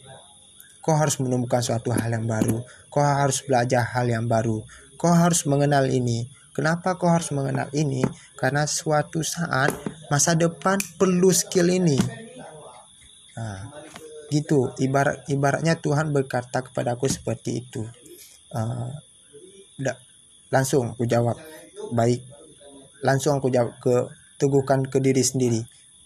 Kau 0.78 0.94
harus 0.94 1.18
menemukan 1.18 1.58
suatu 1.58 1.90
hal 1.90 2.14
yang 2.14 2.30
baru. 2.30 2.62
Kau 2.86 3.02
harus 3.02 3.42
belajar 3.42 3.82
hal 3.82 4.06
yang 4.06 4.30
baru. 4.30 4.62
Kau 4.94 5.10
harus 5.10 5.42
mengenal 5.50 5.90
ini. 5.90 6.30
Kenapa 6.54 6.94
kau 6.94 7.10
harus 7.10 7.34
mengenal 7.34 7.66
ini? 7.74 8.06
Karena 8.38 8.64
suatu 8.70 9.20
saat 9.26 9.74
masa 10.06 10.38
depan 10.38 10.78
perlu 10.94 11.34
skill 11.34 11.74
ini. 11.74 11.98
Nah, 13.34 13.66
gitu. 14.30 14.70
Ibarat 14.78 15.26
ibaratnya 15.26 15.74
Tuhan 15.74 16.14
berkata 16.14 16.62
kepada 16.62 16.94
aku 16.94 17.10
seperti 17.10 17.66
itu. 17.66 17.82
Uh, 18.54 18.94
langsung 20.54 20.94
aku 20.94 21.02
jawab. 21.04 21.34
Baik. 21.90 22.22
Langsung 23.02 23.42
aku 23.42 23.50
jawab 23.50 23.74
ke 23.82 24.06
teguhkan 24.36 24.84
ke 24.86 25.00
diri 25.00 25.20
sendiri. 25.20 25.60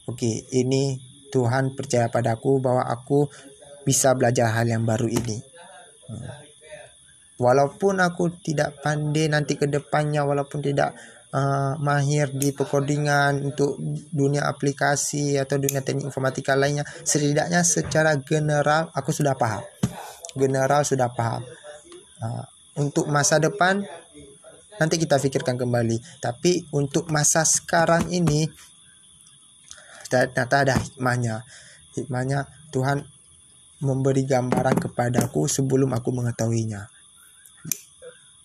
Oke, 0.07 0.47
ini 0.55 0.99
Tuhan 1.31 1.79
percaya 1.79 2.11
padaku 2.11 2.59
bahwa 2.59 2.83
aku 2.87 3.31
bisa 3.87 4.14
belajar 4.19 4.51
hal 4.51 4.66
yang 4.66 4.83
baru 4.83 5.07
ini. 5.07 5.38
Hmm. 6.11 6.31
Walaupun 7.40 8.05
aku 8.05 8.37
tidak 8.45 8.83
pandai 8.85 9.31
nanti 9.31 9.57
ke 9.57 9.64
depannya, 9.64 10.27
walaupun 10.27 10.61
tidak 10.61 10.93
uh, 11.35 11.75
mahir 11.81 12.31
di 12.35 12.51
pekodingan 12.51 13.53
untuk 13.53 13.79
dunia 14.11 14.47
aplikasi 14.51 15.38
atau 15.38 15.57
dunia 15.59 15.81
teknik 15.83 16.11
informatika 16.11 16.59
lainnya 16.59 16.85
setidaknya 16.87 17.62
secara 17.62 18.19
general 18.21 18.90
aku 18.95 19.14
sudah 19.14 19.35
paham 19.38 19.62
general 20.35 20.83
sudah 20.83 21.11
paham 21.11 21.43
uh, 22.23 22.45
untuk 22.79 23.11
masa 23.11 23.43
depan 23.43 23.83
nanti 24.81 24.97
kita 24.97 25.21
pikirkan 25.21 25.61
kembali. 25.61 26.01
Tapi 26.25 26.73
untuk 26.73 27.12
masa 27.12 27.45
sekarang 27.45 28.09
ini 28.09 28.49
ternyata 30.09 30.64
ada 30.64 30.75
hikmahnya. 30.81 31.45
Hikmahnya 32.01 32.49
Tuhan 32.73 33.05
memberi 33.85 34.25
gambaran 34.25 34.81
kepadaku 34.81 35.45
sebelum 35.45 35.93
aku 35.93 36.09
mengetahuinya. 36.16 36.88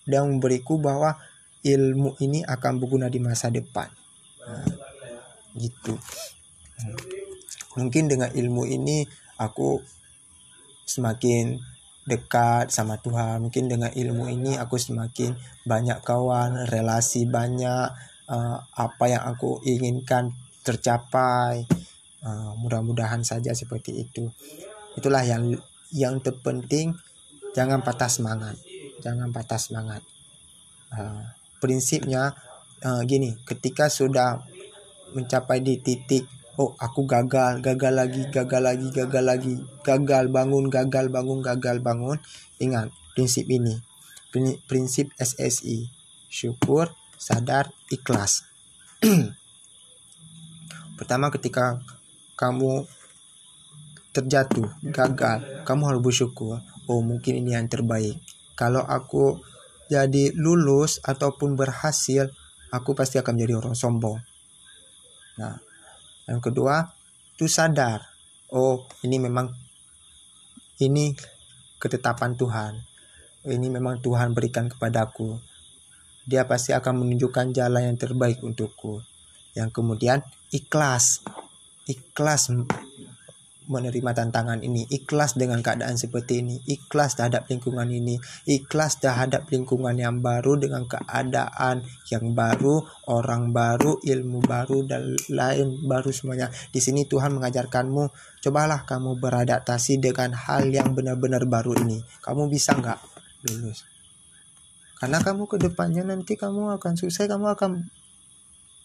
Dan 0.03 0.37
memberiku 0.37 0.77
bahwa 0.77 1.17
ilmu 1.65 2.19
ini 2.21 2.43
akan 2.45 2.77
berguna 2.77 3.09
di 3.09 3.17
masa 3.17 3.49
depan. 3.49 3.89
Nah, 4.45 4.67
gitu. 5.57 5.95
Hmm. 6.75 6.91
mungkin 7.79 8.11
dengan 8.11 8.27
ilmu 8.35 8.67
ini 8.67 9.07
aku 9.39 9.79
semakin 10.83 11.55
dekat 12.05 12.69
sama 12.69 13.01
Tuhan. 13.01 13.41
Mungkin 13.41 13.65
dengan 13.67 13.89
ilmu 13.89 14.29
ini 14.29 14.55
aku 14.55 14.77
semakin 14.77 15.33
banyak 15.65 16.05
kawan 16.05 16.69
relasi 16.69 17.25
banyak 17.25 17.89
uh, 18.29 18.57
apa 18.61 19.05
yang 19.09 19.25
aku 19.25 19.59
inginkan 19.65 20.31
tercapai. 20.61 21.65
Uh, 22.25 22.57
mudah-mudahan 22.57 23.21
saja 23.21 23.53
seperti 23.53 24.05
itu. 24.05 24.29
Itulah 24.97 25.21
yang 25.25 25.53
yang 25.93 26.21
terpenting. 26.21 26.93
Jangan 27.53 27.81
patah 27.81 28.09
semangat. 28.09 28.57
Jangan 29.01 29.29
patah 29.29 29.61
semangat. 29.61 30.01
Uh, 30.89 31.21
prinsipnya 31.61 32.33
uh, 32.85 33.01
gini 33.05 33.33
ketika 33.45 33.89
sudah 33.89 34.41
mencapai 35.17 35.61
di 35.63 35.81
titik 35.81 36.27
oh 36.55 36.71
aku 36.79 37.03
gagal 37.03 37.59
gagal 37.59 37.93
lagi 37.93 38.23
gagal 38.31 38.61
lagi 38.63 38.87
gagal 38.91 39.23
lagi. 39.23 39.55
Gagal 39.83 40.31
bangun 40.31 40.71
gagal 40.71 41.11
bangun 41.11 41.39
gagal 41.43 41.83
bangun. 41.83 42.17
Ingat 42.59 42.91
prinsip 43.15 43.47
ini. 43.47 43.79
Prinsip 44.67 45.15
SSI 45.15 45.87
syukur 46.27 46.91
sadar 47.15 47.71
ikhlas. 47.87 48.43
Pertama 50.99 51.31
ketika 51.31 51.79
kamu 52.35 52.83
terjatuh 54.15 54.67
gagal 54.91 55.63
kamu 55.63 55.81
harus 55.91 56.01
bersyukur. 56.03 56.59
Oh 56.87 57.03
mungkin 57.03 57.39
ini 57.39 57.55
yang 57.55 57.71
terbaik. 57.71 58.19
Kalau 58.55 58.83
aku 58.83 59.39
jadi 59.91 60.31
lulus 60.33 61.03
ataupun 61.03 61.59
berhasil, 61.59 62.31
aku 62.71 62.97
pasti 62.97 63.19
akan 63.19 63.37
menjadi 63.37 63.53
orang 63.59 63.75
sombong. 63.77 64.17
Nah, 65.37 65.59
yang 66.25 66.41
kedua, 66.41 66.89
itu 67.37 67.45
sadar, 67.45 68.01
oh 68.49 68.85
ini 69.05 69.21
memang 69.21 69.53
ini 70.81 71.15
ketetapan 71.77 72.33
Tuhan. 72.35 72.73
Ini 73.45 73.67
memang 73.69 74.01
Tuhan 74.01 74.33
berikan 74.33 74.65
kepadaku. 74.65 75.37
Dia 76.25 76.49
pasti 76.49 76.73
akan 76.73 77.05
menunjukkan 77.05 77.53
jalan 77.53 77.93
yang 77.93 77.97
terbaik 78.01 78.41
untukku. 78.41 79.05
Yang 79.53 79.69
kemudian 79.69 80.25
ikhlas. 80.49 81.21
Ikhlas 81.85 82.49
menerima 83.67 84.11
tantangan 84.13 84.61
ini, 84.61 84.85
ikhlas 84.89 85.35
dengan 85.35 85.61
keadaan 85.61 85.97
seperti 85.97 86.41
ini, 86.45 86.61
ikhlas 86.65 87.17
terhadap 87.17 87.49
lingkungan 87.49 87.89
ini, 87.89 88.17
ikhlas 88.45 89.01
terhadap 89.01 89.49
lingkungan 89.49 89.97
yang 89.97 90.21
baru 90.21 90.57
dengan 90.57 90.85
keadaan 90.85 91.85
yang 92.13 92.33
baru, 92.37 92.85
orang 93.11 93.49
baru, 93.51 93.97
ilmu 94.01 94.45
baru 94.45 94.85
dan 94.85 95.17
lain 95.29 95.85
baru 95.85 96.09
semuanya. 96.13 96.53
Di 96.69 96.79
sini 96.79 97.05
Tuhan 97.09 97.33
mengajarkanmu, 97.35 98.03
cobalah 98.45 98.85
kamu 98.85 99.17
beradaptasi 99.17 100.01
dengan 100.01 100.33
hal 100.33 100.69
yang 100.69 100.93
benar-benar 100.93 101.45
baru 101.49 101.73
ini. 101.81 102.01
Kamu 102.21 102.47
bisa 102.47 102.77
nggak 102.77 102.99
lulus? 103.49 103.95
karena 105.05 105.19
kamu 105.19 105.45
ke 105.45 105.57
depannya 105.59 106.07
nanti 106.07 106.39
kamu 106.39 106.79
akan 106.79 106.93
sukses 106.95 107.27
kamu 107.27 107.53
akan 107.53 107.85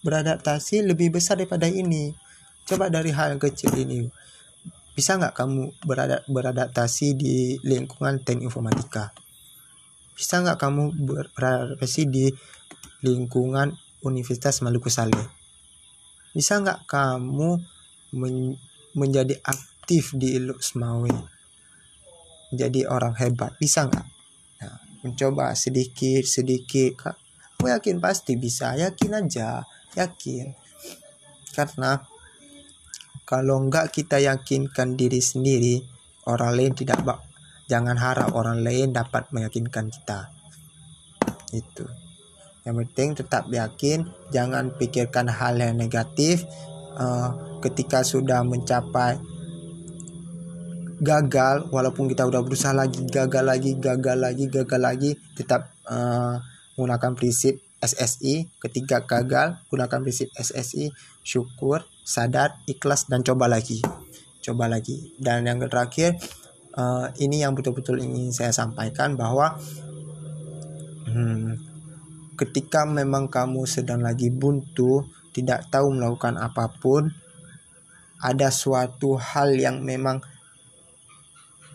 beradaptasi 0.02 0.82
lebih 0.82 1.14
besar 1.14 1.38
daripada 1.38 1.70
ini 1.70 2.12
coba 2.66 2.90
dari 2.90 3.14
hal 3.14 3.38
kecil 3.38 3.70
ini 3.78 4.10
bisa 4.94 5.16
nggak 5.16 5.32
kamu 5.32 5.72
berada, 5.86 6.22
beradaptasi 6.26 7.14
di 7.14 7.56
lingkungan 7.62 8.20
teknik 8.20 8.50
informatika? 8.50 9.14
Bisa 10.12 10.42
nggak 10.42 10.58
kamu 10.60 10.92
beradaptasi 11.32 12.02
di 12.10 12.28
lingkungan 13.06 13.72
Universitas 14.04 14.60
Maluku 14.60 14.92
Saleh? 14.92 15.24
Bisa 16.36 16.60
nggak 16.60 16.84
kamu 16.84 17.56
men 18.18 18.58
menjadi 18.90 19.38
aktif 19.46 20.12
di 20.18 20.34
Iluk 20.34 20.60
Semawe? 20.60 21.14
Menjadi 22.50 22.90
orang 22.90 23.14
hebat. 23.16 23.54
Bisa 23.56 23.86
nggak? 23.86 24.06
Nah, 24.60 24.76
mencoba 25.06 25.54
sedikit 25.54 26.26
sedikit 26.26 26.90
kak. 26.98 27.16
Aku 27.56 27.70
yakin 27.70 28.02
pasti 28.02 28.34
bisa. 28.34 28.74
Yakin 28.74 29.12
aja. 29.14 29.62
Yakin. 29.94 30.52
Karena 31.54 32.02
kalau 33.30 33.62
enggak 33.62 33.94
kita 33.94 34.18
yakinkan 34.18 34.98
diri 34.98 35.22
sendiri, 35.22 35.78
orang 36.26 36.50
lain 36.58 36.74
tidak 36.74 36.98
bak 37.06 37.30
jangan 37.70 37.94
harap 37.94 38.34
orang 38.34 38.66
lain 38.66 38.90
dapat 38.90 39.30
meyakinkan 39.30 39.86
kita. 39.94 40.34
Itu. 41.54 41.86
Yang 42.66 42.74
penting 42.84 43.08
tetap 43.14 43.46
yakin, 43.46 44.10
jangan 44.34 44.74
pikirkan 44.74 45.30
hal 45.30 45.54
yang 45.62 45.78
negatif. 45.78 46.42
Uh, 46.98 47.62
ketika 47.62 48.02
sudah 48.02 48.42
mencapai 48.42 49.22
gagal, 50.98 51.70
walaupun 51.70 52.10
kita 52.10 52.26
udah 52.26 52.42
berusaha 52.42 52.74
lagi, 52.74 53.06
gagal 53.06 53.46
lagi, 53.46 53.78
gagal 53.78 54.18
lagi, 54.18 54.44
gagal 54.50 54.80
lagi, 54.82 55.10
tetap 55.38 55.70
uh, 55.86 56.42
menggunakan 56.74 57.14
prinsip 57.14 57.62
SSI. 57.80 58.50
Ketika 58.60 59.06
gagal, 59.06 59.62
gunakan 59.70 60.02
prinsip 60.02 60.28
SSI, 60.34 60.92
syukur, 61.24 61.86
sadar, 62.10 62.58
ikhlas 62.66 63.06
dan 63.06 63.22
coba 63.22 63.46
lagi. 63.46 63.78
Coba 64.42 64.66
lagi. 64.66 65.14
Dan 65.14 65.46
yang 65.46 65.62
terakhir 65.62 66.18
uh, 66.74 67.06
ini 67.22 67.46
yang 67.46 67.54
betul-betul 67.54 68.02
ingin 68.02 68.34
saya 68.34 68.50
sampaikan 68.50 69.14
bahwa 69.14 69.54
hmm, 71.06 71.54
ketika 72.34 72.82
memang 72.82 73.30
kamu 73.30 73.62
sedang 73.70 74.02
lagi 74.02 74.34
buntu, 74.34 75.06
tidak 75.30 75.70
tahu 75.70 75.94
melakukan 75.94 76.34
apa 76.34 76.66
pun, 76.82 77.14
ada 78.18 78.50
suatu 78.50 79.14
hal 79.14 79.54
yang 79.54 79.86
memang 79.86 80.18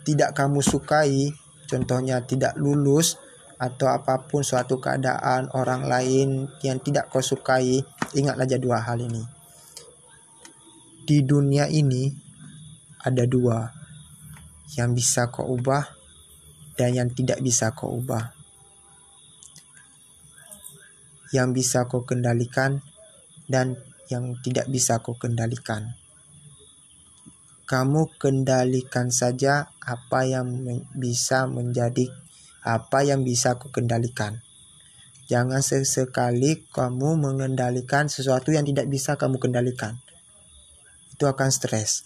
tidak 0.04 0.36
kamu 0.36 0.60
sukai, 0.60 1.32
contohnya 1.64 2.20
tidak 2.22 2.54
lulus 2.60 3.16
atau 3.56 3.88
apa 3.88 4.28
pun 4.28 4.44
suatu 4.44 4.76
keadaan 4.76 5.48
orang 5.56 5.88
lain 5.88 6.44
yang 6.60 6.76
tidak 6.78 7.08
kau 7.08 7.24
sukai, 7.24 7.80
ingatlah 8.12 8.44
aja 8.44 8.60
dua 8.60 8.84
hal 8.84 9.00
ini 9.00 9.35
di 11.06 11.22
dunia 11.22 11.70
ini 11.70 12.10
ada 12.98 13.22
dua 13.30 13.70
yang 14.74 14.90
bisa 14.90 15.30
kau 15.30 15.54
ubah 15.54 15.86
dan 16.74 16.98
yang 16.98 17.08
tidak 17.14 17.38
bisa 17.38 17.70
kau 17.78 17.94
ubah. 17.94 18.34
Yang 21.30 21.48
bisa 21.54 21.86
kau 21.86 22.02
kendalikan 22.02 22.82
dan 23.46 23.78
yang 24.10 24.34
tidak 24.42 24.66
bisa 24.66 24.98
kau 24.98 25.14
kendalikan. 25.14 25.94
Kamu 27.70 28.18
kendalikan 28.18 29.14
saja 29.14 29.70
apa 29.78 30.26
yang 30.26 30.66
bisa 30.90 31.46
menjadi 31.46 32.10
apa 32.66 33.06
yang 33.06 33.22
bisa 33.22 33.62
kau 33.62 33.70
kendalikan. 33.70 34.42
Jangan 35.30 35.62
sesekali 35.62 36.66
kamu 36.74 37.14
mengendalikan 37.14 38.10
sesuatu 38.10 38.50
yang 38.50 38.66
tidak 38.66 38.90
bisa 38.90 39.14
kamu 39.14 39.38
kendalikan 39.38 40.02
itu 41.16 41.24
akan 41.24 41.48
stres. 41.48 42.04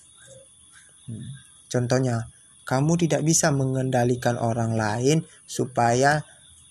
Hmm. 1.11 1.27
Contohnya, 1.67 2.31
kamu 2.63 2.95
tidak 3.03 3.27
bisa 3.27 3.51
mengendalikan 3.51 4.39
orang 4.39 4.79
lain 4.79 5.27
supaya 5.43 6.23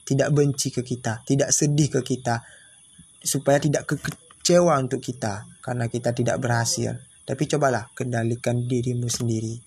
tidak 0.08 0.32
benci 0.32 0.71
ke 0.71 0.80
kita, 0.80 1.28
tidak 1.28 1.52
sedih 1.52 1.91
ke 1.91 2.02
kita, 2.02 2.39
supaya 3.19 3.60
tidak 3.60 3.84
kecewa 3.84 4.80
untuk 4.80 5.04
kita 5.04 5.43
karena 5.60 5.91
kita 5.91 6.15
tidak 6.15 6.39
berhasil. 6.39 6.95
Tapi 7.28 7.43
cobalah 7.45 7.91
kendalikan 7.93 8.63
dirimu 8.65 9.12
sendiri. 9.12 9.60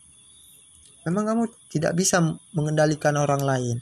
Memang 1.05 1.29
kamu 1.29 1.45
tidak 1.69 1.93
bisa 1.95 2.19
mengendalikan 2.57 3.15
orang 3.21 3.45
lain. 3.45 3.77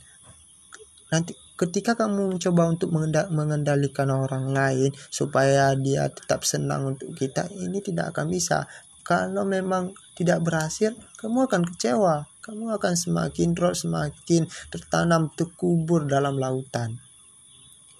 Nanti 1.08 1.32
ketika 1.60 1.92
kamu 1.92 2.32
mencoba 2.40 2.72
untuk 2.72 2.88
mengendalikan 3.28 4.08
orang 4.08 4.48
lain 4.48 4.96
supaya 5.12 5.76
dia 5.76 6.08
tetap 6.08 6.40
senang 6.48 6.96
untuk 6.96 7.12
kita 7.12 7.52
ini 7.52 7.84
tidak 7.84 8.16
akan 8.16 8.32
bisa. 8.32 8.64
Kalau 9.04 9.44
memang 9.44 9.92
tidak 10.16 10.40
berhasil 10.40 10.96
kamu 11.20 11.44
akan 11.44 11.68
kecewa. 11.68 12.24
Kamu 12.40 12.72
akan 12.80 12.94
semakin 12.96 13.52
drop 13.52 13.76
semakin 13.76 14.48
tertanam 14.72 15.28
terkubur 15.36 16.08
dalam 16.08 16.40
lautan. 16.40 16.96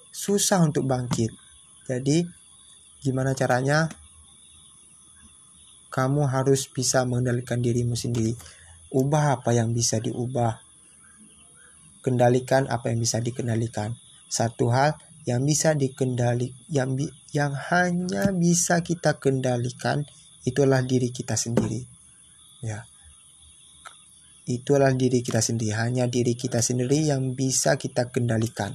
Susah 0.09 0.65
untuk 0.65 0.89
bangkit. 0.89 1.29
Jadi 1.85 2.25
gimana 3.05 3.37
caranya? 3.37 3.85
Kamu 5.93 6.25
harus 6.25 6.65
bisa 6.65 7.05
mengendalikan 7.05 7.61
dirimu 7.61 7.93
sendiri. 7.93 8.33
Ubah 8.89 9.37
apa 9.37 9.53
yang 9.53 9.69
bisa 9.77 10.01
diubah 10.01 10.70
kendalikan 12.01 12.67
apa 12.67 12.89
yang 12.93 12.99
bisa 13.01 13.21
dikendalikan. 13.21 13.97
Satu 14.27 14.73
hal 14.73 14.97
yang 15.25 15.45
bisa 15.45 15.77
dikendali 15.77 16.53
yang 16.67 16.97
bi, 16.97 17.05
yang 17.31 17.53
hanya 17.53 18.33
bisa 18.33 18.81
kita 18.81 19.21
kendalikan 19.21 20.05
itulah 20.43 20.81
diri 20.81 21.13
kita 21.13 21.37
sendiri. 21.37 21.85
Ya. 22.65 22.85
Itulah 24.49 24.89
diri 24.97 25.21
kita 25.21 25.39
sendiri, 25.39 25.77
hanya 25.77 26.09
diri 26.09 26.33
kita 26.33 26.65
sendiri 26.65 27.05
yang 27.05 27.37
bisa 27.37 27.77
kita 27.77 28.09
kendalikan. 28.09 28.73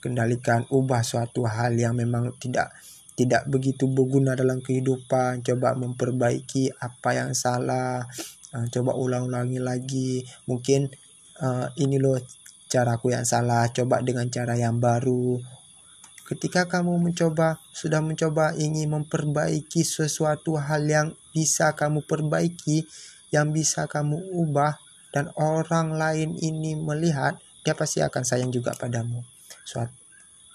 Kendalikan 0.00 0.68
ubah 0.68 1.00
suatu 1.00 1.48
hal 1.48 1.76
yang 1.76 1.96
memang 1.96 2.36
tidak 2.36 2.72
tidak 3.16 3.44
begitu 3.52 3.84
berguna 3.84 4.32
dalam 4.32 4.64
kehidupan, 4.64 5.44
coba 5.44 5.76
memperbaiki 5.76 6.72
apa 6.80 7.20
yang 7.20 7.36
salah, 7.36 8.08
uh, 8.56 8.66
coba 8.72 8.96
ulang-ulangi 8.96 9.60
lagi. 9.60 10.24
Mungkin 10.48 10.88
uh, 11.44 11.68
ini 11.76 12.00
loh 12.00 12.16
caraku 12.70 13.10
yang 13.10 13.26
salah, 13.26 13.66
coba 13.74 13.98
dengan 14.00 14.30
cara 14.30 14.54
yang 14.54 14.78
baru. 14.78 15.42
Ketika 16.30 16.70
kamu 16.70 17.10
mencoba, 17.10 17.58
sudah 17.74 17.98
mencoba 17.98 18.54
ingin 18.54 18.94
memperbaiki 18.94 19.82
sesuatu 19.82 20.54
hal 20.54 20.86
yang 20.86 21.08
bisa 21.34 21.74
kamu 21.74 22.06
perbaiki, 22.06 22.86
yang 23.34 23.50
bisa 23.50 23.90
kamu 23.90 24.14
ubah, 24.38 24.78
dan 25.10 25.34
orang 25.34 25.98
lain 25.98 26.38
ini 26.38 26.78
melihat, 26.78 27.34
dia 27.66 27.74
pasti 27.74 27.98
akan 27.98 28.22
sayang 28.22 28.54
juga 28.54 28.78
padamu. 28.78 29.26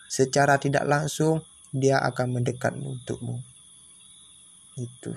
Secara 0.08 0.56
tidak 0.56 0.88
langsung, 0.88 1.44
dia 1.76 2.00
akan 2.00 2.40
mendekat 2.40 2.72
untukmu. 2.80 3.44
Itu. 4.80 5.12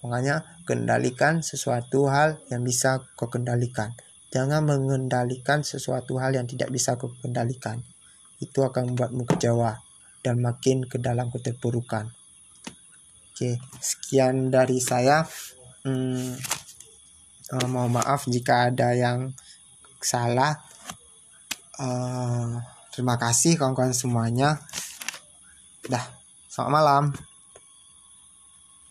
Makanya 0.00 0.64
kendalikan 0.64 1.44
sesuatu 1.44 2.08
hal 2.08 2.40
yang 2.48 2.64
bisa 2.64 3.04
kau 3.12 3.28
kendalikan. 3.28 3.92
Jangan 4.34 4.66
mengendalikan 4.66 5.62
sesuatu 5.62 6.18
hal 6.18 6.34
yang 6.34 6.50
tidak 6.50 6.74
bisa 6.74 6.98
kau 6.98 7.14
kendalikan. 7.22 7.78
Itu 8.42 8.66
akan 8.66 8.90
membuatmu 8.90 9.30
kecewa 9.30 9.78
dan 10.26 10.42
makin 10.42 10.90
ke 10.90 10.98
dalam 10.98 11.30
keterpurukan. 11.30 12.10
Oke, 13.30 13.62
sekian 13.78 14.50
dari 14.50 14.82
saya. 14.82 15.22
Hmm, 15.86 16.34
uh, 17.54 17.66
mohon 17.70 17.94
maaf 17.94 18.26
jika 18.26 18.74
ada 18.74 18.90
yang 18.98 19.30
salah. 20.02 20.58
Uh, 21.78 22.58
terima 22.90 23.14
kasih 23.14 23.54
kawan-kawan 23.54 23.94
semuanya. 23.94 24.58
Dah, 25.86 26.02
selamat 26.50 26.72
malam. 26.74 27.33